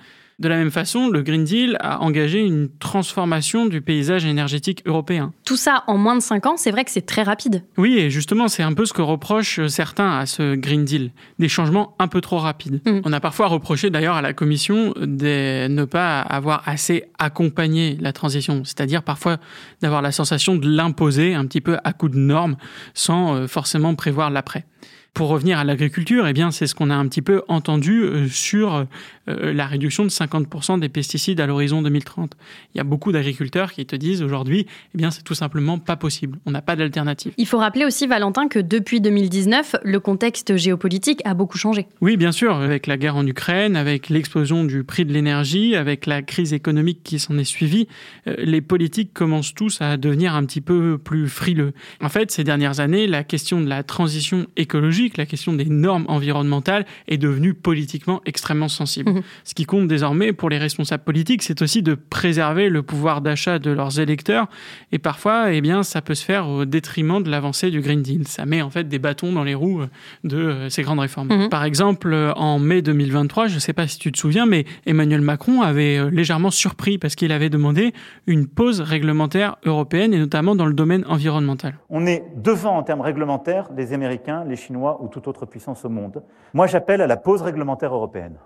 De 0.44 0.50
la 0.50 0.58
même 0.58 0.72
façon, 0.72 1.08
le 1.08 1.22
Green 1.22 1.46
Deal 1.46 1.78
a 1.80 2.02
engagé 2.02 2.42
une 2.42 2.68
transformation 2.68 3.66
du 3.66 3.80
paysage 3.80 4.26
énergétique 4.26 4.84
européen. 4.86 5.32
Tout 5.46 5.56
ça 5.56 5.86
en 5.88 5.98
moins 5.98 6.18
de 6.18 6.22
5 6.22 6.46
ans, 6.48 6.58
c'est 6.58 6.70
vrai 6.70 6.84
que 6.84 6.92
c'est 6.92 7.06
très 7.06 7.24
rapide. 7.24 7.64
Oui, 7.78 7.98
et 7.98 8.10
justement, 8.10 8.50
c'est 8.50 8.62
un 8.62 8.74
peu 8.74 8.84
ce 8.84 8.92
que 8.92 9.02
reprochent 9.02 9.66
certains 9.68 10.20
à 10.20 10.26
ce 10.26 10.56
Green 10.56 10.84
Deal, 10.84 11.12
des 11.40 11.48
changements 11.48 11.96
un 11.98 12.10
peu 12.10 12.20
trop 12.20 12.40
rapides. 12.40 12.82
Mm. 12.86 13.04
On 13.06 13.14
a 13.14 13.22
parfois 13.22 13.48
reproché 13.48 13.90
d'ailleurs 13.90 14.18
à 14.18 14.22
la 14.22 14.34
Commission 14.34 14.94
de 15.00 15.70
ne 15.70 15.86
pas 15.86 16.20
avoir 16.20 16.64
assez 16.66 17.06
accompagné 17.20 17.98
la 18.02 18.12
transition, 18.12 18.66
c'est-à-dire 18.66 19.02
parfois 19.02 19.38
d'avoir 19.82 20.02
la 20.02 20.12
sensation 20.12 20.58
de 20.58 20.68
l'imposer 20.68 21.36
un 21.36 21.46
petit 21.46 21.62
peu 21.62 21.78
à 21.86 21.94
coup 21.94 22.10
de 22.10 22.18
normes 22.18 22.58
sans 22.94 23.34
euh, 23.34 23.48
forcément 23.48 23.96
prévoir 23.96 24.30
l'après. 24.30 24.66
Pour 25.14 25.28
revenir 25.28 25.60
à 25.60 25.64
l'agriculture, 25.64 26.26
eh 26.26 26.34
bien, 26.34 26.50
c'est 26.50 26.66
ce 26.66 26.74
qu'on 26.74 26.90
a 26.90 26.96
un 26.96 27.08
petit 27.08 27.22
peu 27.22 27.44
entendu 27.48 28.02
euh, 28.02 28.28
sur 28.28 28.88
euh, 29.30 29.54
la 29.54 29.68
réduction 29.68 30.06
de 30.06 30.10
50% 30.10 30.80
des 30.80 30.90
pesticides 30.90 31.40
à 31.40 31.46
l'horizon 31.46 31.84
2030. 31.84 32.32
Il 32.74 32.80
y 32.80 32.82
a 32.82 32.84
beaucoup 32.84 33.12
d'agriculteurs 33.12 33.74
qui 33.74 33.86
te 33.86 33.96
disent 33.96 34.24
aujourd'hui, 34.24 34.66
eh 34.96 34.98
bien, 34.98 35.12
c'est 35.12 35.22
tout 35.22 35.36
simplement 35.36 35.78
pas 35.78 35.98
possible. 35.98 36.40
On 36.48 36.52
n'a 36.52 36.64
pas 36.64 36.76
d'alternative. 36.76 37.32
Il 37.38 37.46
faut 37.46 37.60
rappeler 37.60 37.86
aussi, 37.86 38.08
Valentin, 38.08 38.48
que 38.48 38.58
depuis 38.58 39.02
2019, 39.02 39.76
le 39.84 40.00
contexte 40.00 40.58
géopolitique 40.58 41.22
a 41.26 41.36
beaucoup 41.36 41.60
changé. 41.60 41.86
Oui, 42.02 42.18
bien 42.18 42.32
sûr, 42.32 42.56
avec 42.56 42.88
la 42.88 42.98
guerre 42.98 43.16
en 43.16 43.28
Ukraine, 43.28 43.76
avec 43.76 44.10
l'explosion 44.10 44.64
du 44.64 44.84
prix 44.84 45.06
de 45.06 45.14
l'énergie, 45.14 45.76
avec 45.76 46.08
la 46.08 46.24
crise 46.24 46.54
économique 46.54 47.02
qui 47.04 47.20
s'en 47.20 47.38
est 47.38 47.44
suivie, 47.44 47.88
euh, 48.26 48.34
les 48.40 48.62
politiques 48.62 49.14
commencent 49.14 49.54
tous 49.54 49.80
à 49.80 49.96
devenir 49.98 50.34
un 50.34 50.44
petit 50.44 50.62
peu 50.62 50.98
plus 50.98 51.30
frileux. 51.30 51.74
En 52.02 52.10
fait, 52.10 52.32
ces 52.32 52.44
dernières 52.44 52.80
années, 52.80 53.06
la 53.06 53.24
question 53.24 53.62
de 53.62 53.70
la 53.70 53.84
transition 53.84 54.48
écologique 54.58 55.03
la 55.18 55.26
question 55.26 55.54
des 55.54 55.66
normes 55.66 56.06
environnementales 56.08 56.86
est 57.08 57.18
devenue 57.18 57.54
politiquement 57.54 58.22
extrêmement 58.26 58.68
sensible. 58.68 59.12
Mhm. 59.12 59.22
Ce 59.44 59.54
qui 59.54 59.66
compte 59.66 59.88
désormais 59.88 60.34
pour 60.34 60.50
les 60.50 60.58
responsables 60.58 61.04
politiques, 61.04 61.44
c'est 61.44 61.62
aussi 61.62 61.82
de 61.82 61.96
préserver 61.96 62.70
le 62.70 62.84
pouvoir 62.84 63.22
d'achat 63.22 63.60
de 63.60 63.72
leurs 63.72 64.00
électeurs. 64.00 64.48
Et 64.92 65.00
parfois, 65.00 65.54
eh 65.54 65.62
bien, 65.62 65.84
ça 65.84 66.02
peut 66.02 66.16
se 66.16 66.26
faire 66.26 66.48
au 66.48 66.66
détriment 66.66 67.22
de 67.22 67.30
l'avancée 67.30 67.72
du 67.72 67.82
Green 67.82 68.02
Deal. 68.02 68.28
Ça 68.28 68.46
met 68.46 68.62
en 68.62 68.70
fait 68.70 68.88
des 68.88 69.00
bâtons 69.00 69.32
dans 69.32 69.44
les 69.44 69.56
roues 69.56 69.82
de 70.24 70.38
euh, 70.38 70.70
ces 70.70 70.84
grandes 70.84 71.00
réformes. 71.00 71.30
Mhm. 71.30 71.50
Par 71.50 71.64
exemple, 71.64 72.14
en 72.36 72.60
mai 72.60 72.82
2023, 72.82 73.48
je 73.48 73.56
ne 73.56 73.60
sais 73.60 73.74
pas 73.74 73.88
si 73.88 74.00
tu 74.00 74.12
te 74.12 74.18
souviens, 74.18 74.46
mais 74.46 74.66
Emmanuel 74.86 75.22
Macron 75.22 75.62
avait 75.62 75.98
euh, 75.98 76.10
légèrement 76.10 76.52
surpris 76.52 76.98
parce 76.98 77.16
qu'il 77.16 77.32
avait 77.32 77.50
demandé 77.50 77.94
une 78.28 78.48
pause 78.48 78.82
réglementaire 78.82 79.58
européenne 79.66 80.14
et 80.14 80.20
notamment 80.20 80.56
dans 80.56 80.66
le 80.66 80.74
domaine 80.74 81.04
environnemental. 81.08 81.76
On 81.90 82.06
est 82.06 82.24
devant 82.36 82.78
en 82.78 82.84
termes 82.84 83.02
réglementaires 83.02 83.70
les 83.76 83.94
Américains, 83.94 84.44
les 84.48 84.56
Chinois 84.56 84.93
ou 85.02 85.08
toute 85.08 85.28
autre 85.28 85.46
puissance 85.46 85.86
au 85.86 85.90
monde. 85.90 86.24
Moi, 86.54 86.68
j'appelle 86.68 87.02
à 87.02 87.08
la 87.08 87.18
pause 87.18 87.42
réglementaire 87.42 87.94
européenne. 87.94 88.38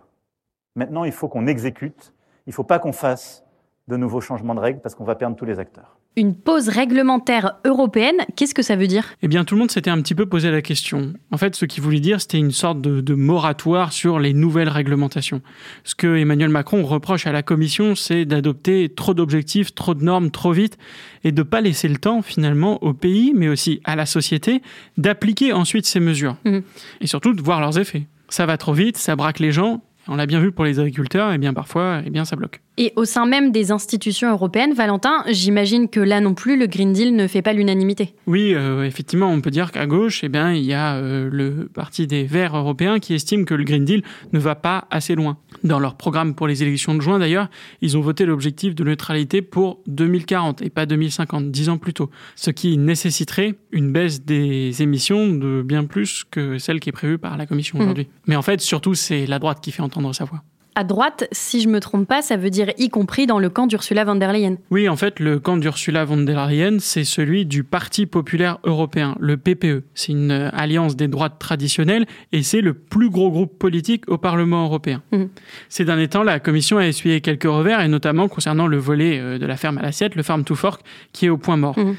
Maintenant, 0.75 1.03
il 1.03 1.11
faut 1.11 1.27
qu'on 1.27 1.47
exécute. 1.47 2.13
Il 2.45 2.51
ne 2.51 2.53
faut 2.53 2.63
pas 2.63 2.79
qu'on 2.79 2.93
fasse 2.93 3.43
de 3.87 3.97
nouveaux 3.97 4.21
changements 4.21 4.55
de 4.55 4.59
règles 4.59 4.79
parce 4.79 4.95
qu'on 4.95 5.03
va 5.03 5.15
perdre 5.15 5.35
tous 5.35 5.45
les 5.45 5.59
acteurs 5.59 5.97
une 6.17 6.35
pause 6.35 6.67
réglementaire 6.67 7.53
européenne, 7.63 8.17
qu'est-ce 8.35 8.55
que 8.55 8.63
ça 8.63 8.75
veut 8.75 8.87
dire? 8.87 9.05
Eh 9.21 9.27
bien, 9.27 9.45
tout 9.45 9.53
le 9.53 9.59
monde 9.59 9.69
s'était 9.69 9.91
un 9.91 10.01
petit 10.01 10.15
peu 10.15 10.25
posé 10.25 10.49
la 10.49 10.63
question. 10.63 11.13
En 11.31 11.37
fait, 11.37 11.55
ce 11.55 11.65
qu'il 11.65 11.83
voulait 11.83 11.99
dire, 11.99 12.19
c'était 12.19 12.39
une 12.39 12.51
sorte 12.51 12.81
de, 12.81 13.13
moratoire 13.13 13.93
sur 13.93 14.19
les 14.19 14.33
nouvelles 14.33 14.69
réglementations. 14.69 15.41
Ce 15.83 15.93
que 15.93 16.17
Emmanuel 16.17 16.49
Macron 16.49 16.83
reproche 16.83 17.27
à 17.27 17.31
la 17.31 17.43
Commission, 17.43 17.93
c'est 17.93 18.25
d'adopter 18.25 18.89
trop 18.89 19.13
d'objectifs, 19.13 19.75
trop 19.75 19.93
de 19.93 20.03
normes, 20.03 20.31
trop 20.31 20.51
vite, 20.51 20.77
et 21.23 21.31
de 21.31 21.41
ne 21.41 21.43
pas 21.43 21.61
laisser 21.61 21.87
le 21.87 21.97
temps, 21.97 22.23
finalement, 22.23 22.83
au 22.83 22.93
pays, 22.93 23.33
mais 23.35 23.47
aussi 23.47 23.79
à 23.83 23.95
la 23.95 24.07
société, 24.07 24.63
d'appliquer 24.97 25.53
ensuite 25.53 25.85
ces 25.85 25.99
mesures. 25.99 26.37
Mmh. 26.45 26.59
Et 27.01 27.07
surtout 27.07 27.33
de 27.33 27.41
voir 27.41 27.61
leurs 27.61 27.77
effets. 27.77 28.07
Ça 28.29 28.47
va 28.47 28.57
trop 28.57 28.73
vite, 28.73 28.97
ça 28.97 29.15
braque 29.15 29.39
les 29.39 29.51
gens, 29.51 29.83
on 30.07 30.15
l'a 30.15 30.25
bien 30.25 30.39
vu 30.39 30.51
pour 30.51 30.65
les 30.65 30.79
agriculteurs, 30.79 31.31
et 31.31 31.37
bien 31.37 31.53
parfois, 31.53 32.01
et 32.03 32.09
bien 32.09 32.25
ça 32.25 32.35
bloque. 32.35 32.61
Et 32.79 32.93
au 32.95 33.05
sein 33.05 33.25
même 33.25 33.51
des 33.51 33.71
institutions 33.71 34.31
européennes, 34.31 34.73
Valentin, 34.73 35.23
j'imagine 35.27 35.89
que 35.89 35.99
là 35.99 36.21
non 36.21 36.35
plus, 36.35 36.59
le 36.59 36.67
Green 36.67 36.93
Deal 36.93 37.15
ne 37.15 37.25
fait 37.25 37.41
pas 37.41 37.53
l'unanimité. 37.53 38.13
Oui, 38.27 38.53
euh, 38.53 38.83
effectivement, 38.83 39.31
on 39.31 39.41
peut 39.41 39.49
dire 39.49 39.71
qu'à 39.71 39.87
gauche, 39.87 40.23
eh 40.23 40.29
bien, 40.29 40.53
il 40.53 40.63
y 40.63 40.73
a 40.73 40.95
euh, 40.95 41.27
le 41.31 41.69
Parti 41.73 42.05
des 42.05 42.23
Verts 42.23 42.55
européens 42.55 42.99
qui 42.99 43.15
estime 43.15 43.45
que 43.45 43.55
le 43.55 43.63
Green 43.63 43.83
Deal 43.83 44.03
ne 44.31 44.37
va 44.37 44.53
pas 44.53 44.87
assez 44.91 45.15
loin. 45.15 45.37
Dans 45.63 45.79
leur 45.79 45.95
programme 45.95 46.35
pour 46.35 46.47
les 46.47 46.61
élections 46.61 46.93
de 46.93 47.01
juin, 47.01 47.17
d'ailleurs, 47.17 47.49
ils 47.81 47.97
ont 47.97 48.01
voté 48.01 48.25
l'objectif 48.25 48.75
de 48.75 48.83
neutralité 48.83 49.41
pour 49.41 49.79
2040 49.87 50.61
et 50.61 50.69
pas 50.69 50.85
2050, 50.85 51.49
dix 51.49 51.69
ans 51.69 51.79
plus 51.79 51.93
tôt, 51.93 52.11
ce 52.35 52.51
qui 52.51 52.77
nécessiterait 52.77 53.55
une 53.71 53.91
baisse 53.91 54.23
des 54.23 54.83
émissions 54.83 55.33
de 55.33 55.63
bien 55.63 55.85
plus 55.85 56.25
que 56.29 56.59
celle 56.59 56.79
qui 56.79 56.89
est 56.89 56.91
prévue 56.91 57.17
par 57.17 57.37
la 57.37 57.47
Commission 57.47 57.79
mmh. 57.79 57.81
aujourd'hui. 57.81 58.07
Mais 58.27 58.35
en 58.35 58.43
fait, 58.43 58.61
surtout, 58.61 58.93
c'est 58.93 59.25
la 59.25 59.39
droite 59.39 59.61
qui 59.61 59.71
fait 59.71 59.81
entendre 59.81 60.13
sa 60.13 60.25
voix 60.25 60.43
à 60.77 60.83
droite, 60.83 61.27
si 61.31 61.59
je 61.59 61.69
me 61.69 61.79
trompe 61.79 62.07
pas, 62.07 62.21
ça 62.21 62.37
veut 62.37 62.51
dire 62.51 62.71
y 62.77 62.89
compris 62.89 63.25
dans 63.25 63.39
le 63.39 63.49
camp 63.49 63.65
d'Ursula 63.65 64.05
von 64.05 64.13
der 64.13 64.31
Leyen. 64.31 64.57
Oui, 64.69 64.87
en 64.87 64.95
fait, 64.95 65.19
le 65.19 65.39
camp 65.39 65.57
d'Ursula 65.57 66.05
von 66.05 66.17
der 66.17 66.47
Leyen, 66.47 66.77
c'est 66.79 67.03
celui 67.03 67.47
du 67.47 67.63
Parti 67.63 68.05
populaire 68.05 68.59
européen, 68.63 69.15
le 69.19 69.37
PPE. 69.37 69.85
C'est 69.95 70.11
une 70.11 70.29
euh, 70.29 70.49
alliance 70.53 70.95
des 70.95 71.07
droites 71.07 71.39
traditionnelles 71.39 72.05
et 72.31 72.43
c'est 72.43 72.61
le 72.61 72.75
plus 72.75 73.09
gros 73.09 73.31
groupe 73.31 73.57
politique 73.57 74.03
au 74.07 74.19
Parlement 74.19 74.65
européen. 74.65 75.01
Mhm. 75.11 75.29
Ces 75.67 75.83
derniers 75.83 76.09
temps, 76.09 76.21
la 76.21 76.39
Commission 76.39 76.77
a 76.77 76.85
essuyé 76.85 77.21
quelques 77.21 77.45
revers 77.45 77.81
et 77.81 77.87
notamment 77.87 78.27
concernant 78.27 78.67
le 78.67 78.77
volet 78.77 79.19
euh, 79.19 79.39
de 79.39 79.45
la 79.47 79.57
ferme 79.57 79.79
à 79.79 79.81
l'assiette, 79.81 80.13
le 80.13 80.21
Farm 80.21 80.43
to 80.43 80.53
Fork, 80.53 80.81
qui 81.11 81.25
est 81.25 81.29
au 81.29 81.39
point 81.39 81.57
mort. 81.57 81.79
Mhm. 81.79 81.95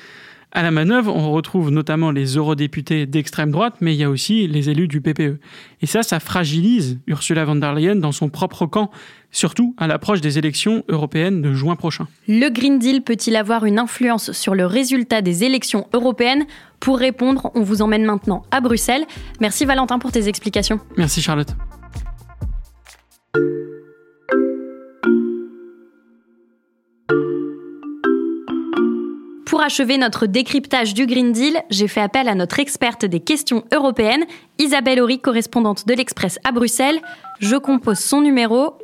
À 0.50 0.62
la 0.62 0.70
manœuvre, 0.70 1.14
on 1.14 1.30
retrouve 1.32 1.70
notamment 1.70 2.10
les 2.10 2.36
eurodéputés 2.36 3.04
d'extrême 3.04 3.50
droite, 3.50 3.74
mais 3.80 3.94
il 3.94 3.98
y 3.98 4.04
a 4.04 4.08
aussi 4.08 4.48
les 4.48 4.70
élus 4.70 4.88
du 4.88 5.02
PPE. 5.02 5.38
Et 5.82 5.86
ça, 5.86 6.02
ça 6.02 6.20
fragilise 6.20 6.98
Ursula 7.06 7.44
von 7.44 7.56
der 7.56 7.74
Leyen 7.74 7.96
dans 7.96 8.12
son 8.12 8.30
propre 8.30 8.64
camp, 8.64 8.90
surtout 9.30 9.74
à 9.76 9.86
l'approche 9.86 10.22
des 10.22 10.38
élections 10.38 10.84
européennes 10.88 11.42
de 11.42 11.52
juin 11.52 11.76
prochain. 11.76 12.08
Le 12.28 12.48
Green 12.48 12.78
Deal 12.78 13.02
peut-il 13.02 13.36
avoir 13.36 13.66
une 13.66 13.78
influence 13.78 14.32
sur 14.32 14.54
le 14.54 14.64
résultat 14.64 15.20
des 15.20 15.44
élections 15.44 15.86
européennes? 15.92 16.46
Pour 16.80 16.98
répondre, 16.98 17.50
on 17.54 17.62
vous 17.62 17.82
emmène 17.82 18.04
maintenant 18.04 18.42
à 18.50 18.62
Bruxelles. 18.62 19.04
Merci 19.40 19.66
Valentin 19.66 19.98
pour 19.98 20.12
tes 20.12 20.28
explications. 20.28 20.80
Merci 20.96 21.20
Charlotte. 21.20 21.54
Achever 29.68 29.98
notre 29.98 30.24
décryptage 30.24 30.94
du 30.94 31.04
Green 31.04 31.30
Deal, 31.30 31.62
j'ai 31.68 31.88
fait 31.88 32.00
appel 32.00 32.26
à 32.26 32.34
notre 32.34 32.58
experte 32.58 33.04
des 33.04 33.20
questions 33.20 33.64
européennes, 33.70 34.24
Isabelle 34.58 34.98
Horry, 34.98 35.20
correspondante 35.20 35.86
de 35.86 35.92
l'Express 35.92 36.38
à 36.42 36.52
Bruxelles. 36.52 36.98
Je 37.40 37.54
compose 37.56 37.98
son 37.98 38.22
numéro. 38.22 38.78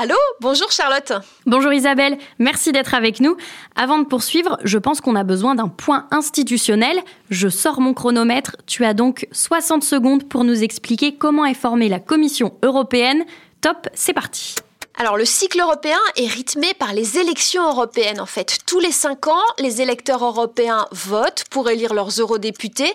Allô? 0.00 0.14
Bonjour 0.40 0.70
Charlotte. 0.70 1.12
Bonjour 1.44 1.72
Isabelle, 1.72 2.18
merci 2.38 2.70
d'être 2.70 2.94
avec 2.94 3.18
nous. 3.18 3.36
Avant 3.74 3.98
de 3.98 4.04
poursuivre, 4.04 4.58
je 4.62 4.78
pense 4.78 5.00
qu'on 5.00 5.16
a 5.16 5.24
besoin 5.24 5.56
d'un 5.56 5.66
point 5.66 6.06
institutionnel. 6.12 6.96
Je 7.28 7.48
sors 7.48 7.80
mon 7.80 7.94
chronomètre. 7.94 8.54
Tu 8.66 8.84
as 8.84 8.94
donc 8.94 9.26
60 9.32 9.82
secondes 9.82 10.28
pour 10.28 10.44
nous 10.44 10.62
expliquer 10.62 11.16
comment 11.16 11.44
est 11.44 11.54
formée 11.54 11.88
la 11.88 11.98
Commission 11.98 12.54
européenne. 12.62 13.24
Top, 13.60 13.88
c'est 13.92 14.12
parti. 14.12 14.54
Alors 15.00 15.16
le 15.16 15.24
cycle 15.24 15.60
européen 15.60 16.00
est 16.16 16.26
rythmé 16.26 16.74
par 16.74 16.92
les 16.92 17.18
élections 17.18 17.64
européennes 17.70 18.20
en 18.20 18.26
fait. 18.26 18.58
Tous 18.66 18.80
les 18.80 18.90
cinq 18.90 19.28
ans, 19.28 19.44
les 19.60 19.80
électeurs 19.80 20.24
européens 20.24 20.88
votent 20.90 21.44
pour 21.52 21.70
élire 21.70 21.94
leurs 21.94 22.08
eurodéputés. 22.18 22.92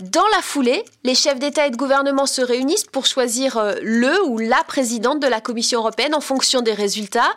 Dans 0.00 0.26
la 0.32 0.42
foulée, 0.42 0.84
les 1.04 1.14
chefs 1.14 1.38
d'État 1.38 1.68
et 1.68 1.70
de 1.70 1.76
gouvernement 1.76 2.26
se 2.26 2.42
réunissent 2.42 2.86
pour 2.86 3.06
choisir 3.06 3.56
euh, 3.56 3.74
le 3.82 4.20
ou 4.24 4.38
la 4.38 4.64
présidente 4.64 5.20
de 5.20 5.28
la 5.28 5.40
Commission 5.40 5.78
européenne 5.78 6.16
en 6.16 6.20
fonction 6.20 6.60
des 6.60 6.72
résultats. 6.72 7.32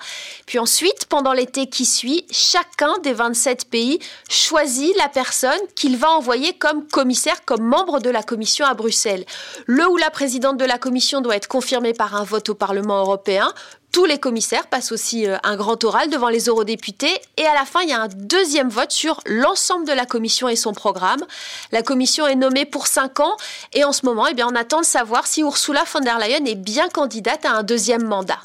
Puis 0.48 0.58
ensuite, 0.58 1.06
pendant 1.06 1.34
l'été 1.34 1.68
qui 1.68 1.86
suit, 1.86 2.26
chacun 2.32 2.98
des 3.04 3.14
27 3.14 3.70
pays 3.70 4.00
choisit 4.32 4.98
la 4.98 5.10
personne 5.10 5.60
qu'il 5.76 5.96
va 5.96 6.10
envoyer 6.10 6.54
comme 6.54 6.88
commissaire, 6.88 7.46
comme 7.46 7.62
membre 7.62 8.00
de 8.00 8.10
la 8.10 8.24
Commission 8.24 8.66
à 8.66 8.74
Bruxelles. 8.74 9.26
Le 9.68 9.88
ou 9.88 9.98
la 9.98 10.10
présidente 10.10 10.58
de 10.58 10.66
la 10.66 10.80
Commission 10.80 11.22
doit 11.22 11.36
être 11.36 11.48
confirmé 11.48 11.94
par 11.94 12.16
un 12.16 12.24
vote 12.24 12.50
au 12.50 12.56
Parlement 12.56 12.98
européen. 13.02 13.54
Tous 13.92 14.06
les 14.06 14.20
commissaires 14.20 14.68
passent 14.68 14.92
aussi 14.92 15.28
euh, 15.28 15.38
un 15.44 15.56
grand 15.56 15.84
oral 15.84 16.10
devant 16.10 16.30
les 16.30 16.46
eurodéputés 16.46 17.14
et 17.38 17.46
à 17.46 17.54
la 17.54 17.66
fin, 17.66 17.82
il 17.82 17.90
y 17.90 17.94
a 17.94 18.02
un 18.02 18.08
deuxième 18.08 18.70
vote 18.70 18.92
sur 18.92 19.22
l'ensemble 19.26 19.88
de 19.88 19.94
la 19.94 20.06
commission 20.06 20.48
et 20.50 20.56
son 20.56 20.74
programme. 20.74 21.24
La 21.72 21.82
commission 21.82 22.28
est 22.28 22.36
nommée 22.36 22.66
pour 22.66 22.88
cinq 22.88 23.20
ans 23.20 23.38
et 23.74 23.84
en 23.84 23.94
ce 23.94 24.06
moment, 24.06 24.28
eh 24.28 24.34
bien, 24.34 24.48
on 24.52 24.56
attend 24.56 24.82
de 24.82 24.86
savoir 24.86 25.26
si 25.26 25.42
Ursula 25.42 25.84
von 25.92 26.02
der 26.02 26.20
Leyen 26.20 26.46
est 26.46 26.56
bien 26.56 26.90
candidate 26.90 27.46
à 27.46 27.54
un 27.54 27.64
deuxième 27.64 28.04
mandat. 28.04 28.40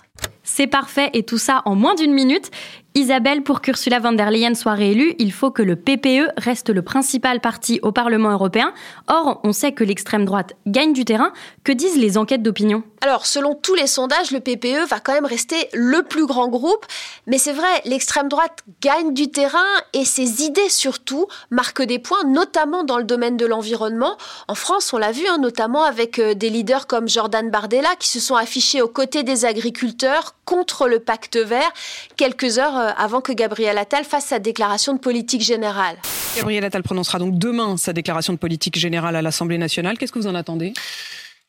C'est 0.45 0.67
parfait 0.67 1.11
et 1.13 1.23
tout 1.23 1.39
ça 1.39 1.63
en 1.65 1.75
moins 1.75 1.95
d'une 1.95 2.13
minute. 2.13 2.51
Isabelle, 2.95 3.43
pour 3.43 3.63
qu'Ursula 3.63 4.01
von 4.01 4.13
der 4.13 4.31
Leyen 4.31 4.55
soit 4.55 4.75
réélue, 4.75 5.15
il 5.19 5.33
faut 5.33 5.51
que 5.51 5.63
le 5.63 5.77
PPE 5.77 6.29
reste 6.37 6.69
le 6.69 6.83
principal 6.83 7.41
parti 7.41 7.81
au 7.83 7.91
Parlement 7.91 8.31
européen. 8.31 8.75
Or, 9.09 9.41
on 9.45 9.53
sait 9.53 9.73
que 9.73 9.83
l'extrême 9.83 10.27
droite 10.27 10.53
gagne 10.67 10.93
du 10.93 11.07
terrain. 11.07 11.33
Que 11.65 11.73
disent 11.73 11.97
les 11.97 12.19
enquêtes 12.19 12.43
d'opinion? 12.43 12.83
Alors, 13.01 13.25
selon 13.25 13.55
tous 13.55 13.75
les 13.75 13.87
sondages, 13.87 14.31
le 14.31 14.41
PPE 14.41 14.87
va 14.87 15.01
quand 15.01 15.15
même 15.15 15.25
rester 15.25 15.69
le 15.73 16.03
plus 16.03 16.27
grand 16.27 16.49
groupe. 16.49 16.85
Mais 17.27 17.39
c'est 17.39 17.55
vrai, 17.55 17.81
l'extrême 17.87 18.29
droite 18.29 18.63
gagne 18.83 19.15
du 19.15 19.31
terrain 19.31 19.59
et 19.95 20.05
ses 20.05 20.43
idées 20.43 20.69
surtout 20.69 21.27
marquent 21.51 21.83
des 21.83 21.99
points, 21.99 22.25
notamment 22.25 22.85
dans 22.85 22.99
le 22.99 23.05
domaine 23.05 23.39
de 23.39 23.47
l'environnement. 23.47 24.19
En 24.49 24.55
France, 24.55 24.93
on 24.93 24.99
l'a 24.99 25.13
vu, 25.13 25.27
hein, 25.27 25.39
notamment 25.39 25.85
avec 25.85 26.19
euh, 26.19 26.35
des 26.35 26.51
leaders 26.51 26.87
comme 26.87 27.09
Jordan 27.09 27.51
Bardella 27.51 27.97
qui 27.99 28.09
se 28.09 28.21
sont 28.21 28.37
affichés 28.37 28.83
aux 28.83 28.89
côtés 28.89 29.23
des 29.23 29.47
agriculteurs 29.47 30.35
contre 30.45 30.89
le 30.89 30.99
pacte 30.99 31.37
vert 31.37 31.73
quelques 32.17 32.59
heures 32.59 32.82
avant 32.97 33.21
que 33.21 33.33
Gabriel 33.33 33.79
Attal 33.79 34.05
fasse 34.05 34.27
sa 34.27 34.39
déclaration 34.39 34.95
de 34.95 34.99
politique 34.99 35.43
générale. 35.43 35.97
Gabriel 36.37 36.65
Attal 36.65 36.83
prononcera 36.83 37.19
donc 37.19 37.39
demain 37.39 37.77
sa 37.77 37.93
déclaration 37.93 38.33
de 38.33 38.39
politique 38.39 38.79
générale 38.79 39.17
à 39.17 39.23
l'Assemblée 39.23 39.59
nationale. 39.59 39.99
Qu'est-ce 39.99 40.13
que 40.13 40.19
vous 40.19 40.27
en 40.27 40.35
attendez? 40.35 40.73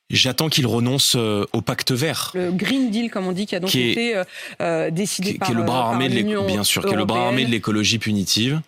J'attends 0.09 0.49
qu'il 0.49 0.67
renonce 0.67 1.15
euh, 1.15 1.45
au 1.53 1.61
pacte 1.61 1.91
vert. 1.91 2.31
Le 2.35 2.51
Green 2.51 2.91
Deal, 2.91 3.09
comme 3.09 3.25
on 3.25 3.31
dit, 3.31 3.45
qui 3.47 3.55
a 3.55 3.59
donc 3.59 3.69
Qui 3.71 3.81
est- 3.81 3.91
été 3.91 4.15
euh, 4.17 4.23
euh, 4.61 4.91
décidé 4.91 5.31
qui, 5.33 5.37
par 5.39 5.47
qui 5.47 5.53
est 5.53 5.57
le 5.57 5.63
bras 5.63 5.77
euh, 5.77 5.81
par 5.81 5.89
armé 5.91 6.09
de 6.09 6.13
l'éco- 6.13 6.27
l'Union 6.29 6.45
bien 6.45 6.63
sûr, 6.63 6.85
qui 6.85 6.93
est 6.93 6.97
le 6.97 7.05
bras 7.05 7.27
armé 7.27 7.45
de 7.45 7.49
l'écologie 7.51 7.97
punitive, 7.99 8.61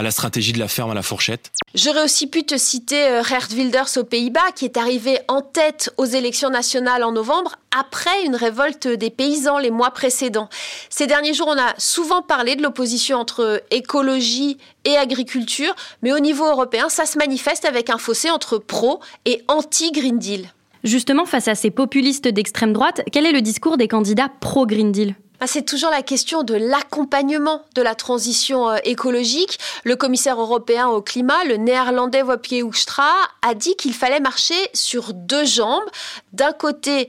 à 0.00 0.02
la 0.02 0.10
stratégie 0.10 0.52
de 0.52 0.58
la 0.58 0.66
ferme 0.66 0.90
à 0.90 0.94
la 0.94 1.02
fourchette. 1.02 1.52
J'aurais 1.74 2.02
aussi 2.02 2.26
pu 2.26 2.44
te 2.44 2.56
citer 2.56 3.06
euh, 3.06 3.22
Geert 3.22 3.48
Wilders 3.52 3.98
aux 3.98 4.04
Pays-Bas, 4.04 4.52
qui 4.56 4.64
est 4.64 4.78
arrivé 4.78 5.18
en 5.28 5.42
tête 5.42 5.92
aux 5.98 6.06
élections 6.06 6.48
nationales 6.48 7.04
en 7.04 7.12
novembre, 7.12 7.56
après 7.78 8.24
une 8.24 8.34
révolte 8.34 8.88
des 8.88 9.10
paysans 9.10 9.58
les 9.58 9.70
mois 9.70 9.90
précédents. 9.90 10.48
Ces 10.88 11.06
derniers 11.06 11.34
jours, 11.34 11.48
on 11.48 11.58
a 11.58 11.74
souvent 11.76 12.22
parlé 12.22 12.56
de 12.56 12.62
l'opposition 12.62 13.18
entre 13.18 13.62
écologie 13.70 14.56
et 14.84 14.96
agriculture, 14.96 15.74
mais 16.02 16.12
au 16.12 16.18
niveau 16.18 16.46
européen, 16.46 16.88
ça 16.88 17.04
se 17.04 17.18
manifeste 17.18 17.66
avec 17.66 17.90
un 17.90 17.98
fossé 17.98 18.30
entre 18.30 18.56
pro 18.58 19.00
et 19.26 19.44
anti-Green 19.48 20.18
Deal. 20.18 20.48
Justement, 20.82 21.26
face 21.26 21.46
à 21.46 21.54
ces 21.54 21.70
populistes 21.70 22.26
d'extrême 22.26 22.72
droite, 22.72 23.02
quel 23.12 23.26
est 23.26 23.32
le 23.32 23.42
discours 23.42 23.76
des 23.76 23.86
candidats 23.86 24.30
pro-Green 24.40 24.92
Deal? 24.92 25.14
C'est 25.46 25.64
toujours 25.64 25.90
la 25.90 26.02
question 26.02 26.42
de 26.42 26.54
l'accompagnement 26.54 27.62
de 27.74 27.80
la 27.80 27.94
transition 27.94 28.68
euh, 28.68 28.76
écologique. 28.84 29.58
Le 29.84 29.96
commissaire 29.96 30.40
européen 30.40 30.88
au 30.88 31.00
climat, 31.00 31.44
le 31.44 31.56
néerlandais 31.56 32.22
Wopke 32.22 32.62
Hoekstra, 32.62 33.10
a 33.40 33.54
dit 33.54 33.74
qu'il 33.76 33.94
fallait 33.94 34.20
marcher 34.20 34.68
sur 34.74 35.14
deux 35.14 35.46
jambes. 35.46 35.88
D'un 36.34 36.52
côté, 36.52 37.08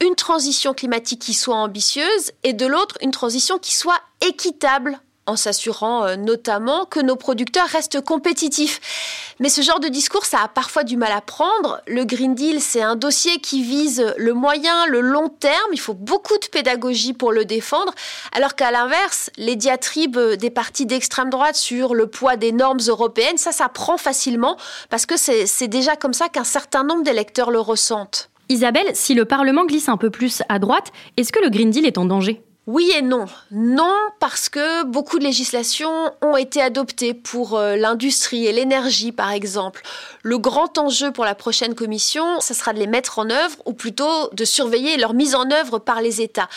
une 0.00 0.14
transition 0.14 0.74
climatique 0.74 1.22
qui 1.22 1.34
soit 1.34 1.56
ambitieuse 1.56 2.32
et 2.44 2.52
de 2.52 2.66
l'autre, 2.66 2.96
une 3.02 3.10
transition 3.10 3.58
qui 3.58 3.74
soit 3.74 4.00
équitable 4.20 5.00
en 5.26 5.36
s'assurant 5.36 6.04
euh, 6.04 6.16
notamment 6.16 6.84
que 6.84 7.00
nos 7.00 7.16
producteurs 7.16 7.66
restent 7.68 8.00
compétitifs. 8.00 9.34
Mais 9.40 9.48
ce 9.48 9.60
genre 9.60 9.80
de 9.80 9.88
discours, 9.88 10.24
ça 10.24 10.38
a 10.42 10.48
parfois 10.48 10.84
du 10.84 10.96
mal 10.96 11.12
à 11.12 11.20
prendre. 11.20 11.80
Le 11.86 12.04
Green 12.04 12.34
Deal, 12.34 12.60
c'est 12.60 12.82
un 12.82 12.96
dossier 12.96 13.38
qui 13.38 13.62
vise 13.62 14.12
le 14.16 14.34
moyen, 14.34 14.86
le 14.86 15.00
long 15.00 15.28
terme. 15.28 15.72
Il 15.72 15.80
faut 15.80 15.94
beaucoup 15.94 16.38
de 16.38 16.46
pédagogie 16.46 17.12
pour 17.12 17.32
le 17.32 17.44
défendre. 17.44 17.92
Alors 18.32 18.54
qu'à 18.54 18.70
l'inverse, 18.70 19.30
les 19.36 19.56
diatribes 19.56 20.18
des 20.18 20.50
partis 20.50 20.86
d'extrême 20.86 21.30
droite 21.30 21.56
sur 21.56 21.94
le 21.94 22.06
poids 22.06 22.36
des 22.36 22.52
normes 22.52 22.80
européennes, 22.86 23.38
ça, 23.38 23.52
ça 23.52 23.68
prend 23.68 23.96
facilement 23.96 24.56
parce 24.90 25.06
que 25.06 25.16
c'est 25.16 25.46
c'est 25.46 25.68
déjà 25.68 25.96
comme 25.96 26.12
ça 26.12 26.28
qu'un 26.28 26.44
certain 26.44 26.84
nombre 26.84 27.02
d'électeurs 27.02 27.50
le 27.50 27.60
ressentent. 27.60 28.30
Isabelle, 28.48 28.90
si 28.94 29.14
le 29.14 29.24
Parlement 29.24 29.64
glisse 29.64 29.88
un 29.88 29.96
peu 29.96 30.10
plus 30.10 30.42
à 30.48 30.58
droite, 30.58 30.92
est-ce 31.16 31.32
que 31.32 31.42
le 31.42 31.50
Green 31.50 31.70
Deal 31.70 31.86
est 31.86 31.98
en 31.98 32.04
danger? 32.04 32.42
Oui 32.68 32.92
et 32.96 33.02
non. 33.02 33.26
Non, 33.50 33.96
parce 34.20 34.48
que 34.48 34.84
beaucoup 34.84 35.18
de 35.18 35.24
législations 35.24 36.12
ont 36.22 36.36
été 36.36 36.62
adoptées 36.62 37.12
pour 37.12 37.58
euh, 37.58 37.74
l'industrie 37.74 38.46
et 38.46 38.52
l'énergie, 38.52 39.10
par 39.10 39.32
exemple. 39.32 39.82
Le 40.22 40.38
grand 40.38 40.78
enjeu 40.78 41.10
pour 41.10 41.24
la 41.24 41.34
prochaine 41.34 41.74
commission, 41.74 42.40
ce 42.40 42.54
sera 42.54 42.72
de 42.72 42.78
les 42.78 42.86
mettre 42.86 43.18
en 43.18 43.30
œuvre, 43.30 43.56
ou 43.66 43.72
plutôt 43.72 44.30
de 44.32 44.44
surveiller 44.44 44.96
leur 44.96 45.12
mise 45.12 45.34
en 45.34 45.50
œuvre 45.50 45.80
par 45.80 46.00
les 46.00 46.20
États. 46.20 46.48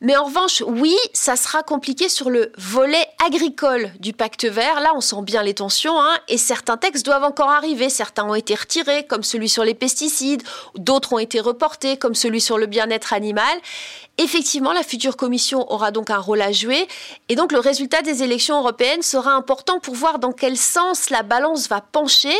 Mais 0.00 0.16
en 0.16 0.26
revanche, 0.26 0.62
oui, 0.64 0.96
ça 1.12 1.34
sera 1.34 1.64
compliqué 1.64 2.08
sur 2.08 2.30
le 2.30 2.52
volet 2.56 3.04
agricole 3.26 3.90
du 3.98 4.12
pacte 4.12 4.44
vert. 4.44 4.80
Là, 4.80 4.92
on 4.94 5.00
sent 5.00 5.22
bien 5.22 5.42
les 5.42 5.54
tensions, 5.54 6.00
hein, 6.00 6.16
et 6.28 6.38
certains 6.38 6.76
textes 6.76 7.04
doivent 7.04 7.24
encore 7.24 7.50
arriver. 7.50 7.90
Certains 7.90 8.24
ont 8.24 8.36
été 8.36 8.54
retirés, 8.54 9.06
comme 9.06 9.24
celui 9.24 9.48
sur 9.48 9.64
les 9.64 9.74
pesticides, 9.74 10.44
d'autres 10.76 11.14
ont 11.14 11.18
été 11.18 11.40
reportés, 11.40 11.96
comme 11.96 12.14
celui 12.14 12.40
sur 12.40 12.58
le 12.58 12.66
bien-être 12.66 13.12
animal. 13.12 13.58
Effectivement, 14.18 14.72
la 14.72 14.82
future 14.84 15.16
commission 15.16 15.70
aura 15.72 15.90
donc 15.90 16.10
un 16.10 16.18
rôle 16.18 16.42
à 16.42 16.52
jouer, 16.52 16.86
et 17.28 17.34
donc 17.34 17.50
le 17.50 17.58
résultat 17.58 18.02
des 18.02 18.22
élections 18.22 18.58
européennes 18.58 19.02
sera 19.02 19.32
important 19.32 19.80
pour 19.80 19.94
voir 19.94 20.20
dans 20.20 20.32
quel 20.32 20.56
sens 20.56 21.10
la 21.10 21.22
balance 21.22 21.68
va 21.68 21.80
pencher. 21.80 22.34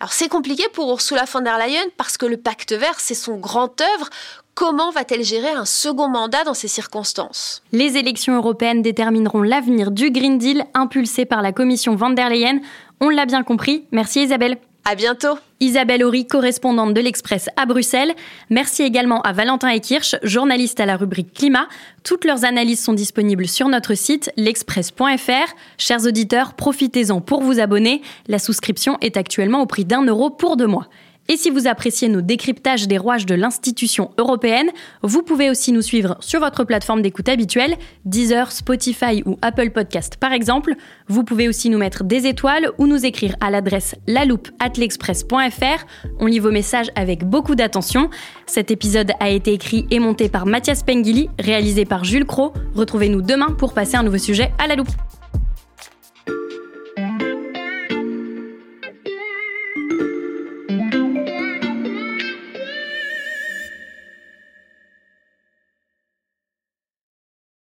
Alors 0.00 0.12
c'est 0.12 0.28
compliqué 0.28 0.68
pour 0.72 0.90
Ursula 0.90 1.24
von 1.24 1.40
der 1.40 1.58
Leyen 1.58 1.86
parce 1.96 2.16
que 2.16 2.26
le 2.26 2.36
pacte 2.36 2.72
vert, 2.72 2.98
c'est 2.98 3.14
son 3.14 3.36
grand 3.36 3.80
œuvre. 3.80 4.10
Comment 4.54 4.92
va-t-elle 4.92 5.24
gérer 5.24 5.50
un 5.50 5.64
second 5.64 6.08
mandat 6.08 6.44
dans 6.44 6.54
ces 6.54 6.68
circonstances? 6.68 7.60
Les 7.72 7.96
élections 7.96 8.36
européennes 8.36 8.82
détermineront 8.82 9.42
l'avenir 9.42 9.90
du 9.90 10.12
Green 10.12 10.38
Deal 10.38 10.64
impulsé 10.74 11.24
par 11.24 11.42
la 11.42 11.50
Commission 11.50 11.96
van 11.96 12.10
der 12.10 12.30
Leyen. 12.30 12.60
On 13.00 13.08
l'a 13.08 13.26
bien 13.26 13.42
compris. 13.42 13.84
Merci 13.90 14.22
Isabelle. 14.22 14.58
À 14.84 14.94
bientôt. 14.94 15.38
Isabelle 15.58 16.04
Horry, 16.04 16.26
correspondante 16.26 16.94
de 16.94 17.00
l'Express 17.00 17.48
à 17.56 17.66
Bruxelles. 17.66 18.14
Merci 18.48 18.82
également 18.82 19.22
à 19.22 19.32
Valentin 19.32 19.70
Ekirch, 19.70 20.14
journaliste 20.22 20.78
à 20.78 20.86
la 20.86 20.96
rubrique 20.96 21.32
Climat. 21.32 21.66
Toutes 22.04 22.24
leurs 22.24 22.44
analyses 22.44 22.84
sont 22.84 22.92
disponibles 22.92 23.48
sur 23.48 23.68
notre 23.68 23.94
site 23.94 24.30
l'express.fr. 24.36 25.54
Chers 25.78 26.06
auditeurs, 26.06 26.54
profitez-en 26.54 27.20
pour 27.20 27.42
vous 27.42 27.58
abonner. 27.58 28.02
La 28.28 28.38
souscription 28.38 28.98
est 29.00 29.16
actuellement 29.16 29.62
au 29.62 29.66
prix 29.66 29.84
d'un 29.84 30.04
euro 30.04 30.30
pour 30.30 30.56
deux 30.56 30.68
mois. 30.68 30.86
Et 31.28 31.36
si 31.36 31.50
vous 31.50 31.66
appréciez 31.66 32.08
nos 32.08 32.20
décryptages 32.20 32.86
des 32.86 32.98
rouages 32.98 33.24
de 33.24 33.34
l'institution 33.34 34.10
européenne, 34.18 34.70
vous 35.02 35.22
pouvez 35.22 35.48
aussi 35.48 35.72
nous 35.72 35.82
suivre 35.82 36.16
sur 36.20 36.40
votre 36.40 36.64
plateforme 36.64 37.00
d'écoute 37.00 37.28
habituelle, 37.28 37.76
Deezer, 38.04 38.52
Spotify 38.52 39.22
ou 39.24 39.38
Apple 39.40 39.70
Podcast 39.70 40.16
par 40.18 40.32
exemple. 40.32 40.74
Vous 41.08 41.24
pouvez 41.24 41.48
aussi 41.48 41.70
nous 41.70 41.78
mettre 41.78 42.04
des 42.04 42.26
étoiles 42.26 42.70
ou 42.78 42.86
nous 42.86 43.06
écrire 43.06 43.36
à 43.40 43.50
l'adresse 43.50 43.94
laloupe@l'express.fr. 44.06 45.86
On 46.20 46.26
lit 46.26 46.40
vos 46.40 46.50
messages 46.50 46.90
avec 46.94 47.24
beaucoup 47.24 47.54
d'attention. 47.54 48.10
Cet 48.46 48.70
épisode 48.70 49.12
a 49.20 49.30
été 49.30 49.52
écrit 49.52 49.86
et 49.90 50.00
monté 50.00 50.28
par 50.28 50.44
Mathias 50.44 50.82
Pengili, 50.82 51.30
réalisé 51.38 51.86
par 51.86 52.04
Jules 52.04 52.26
Cro. 52.26 52.52
Retrouvez-nous 52.74 53.22
demain 53.22 53.52
pour 53.56 53.72
passer 53.72 53.96
un 53.96 54.02
nouveau 54.02 54.18
sujet 54.18 54.52
à 54.58 54.66
la 54.66 54.76
loupe. 54.76 54.90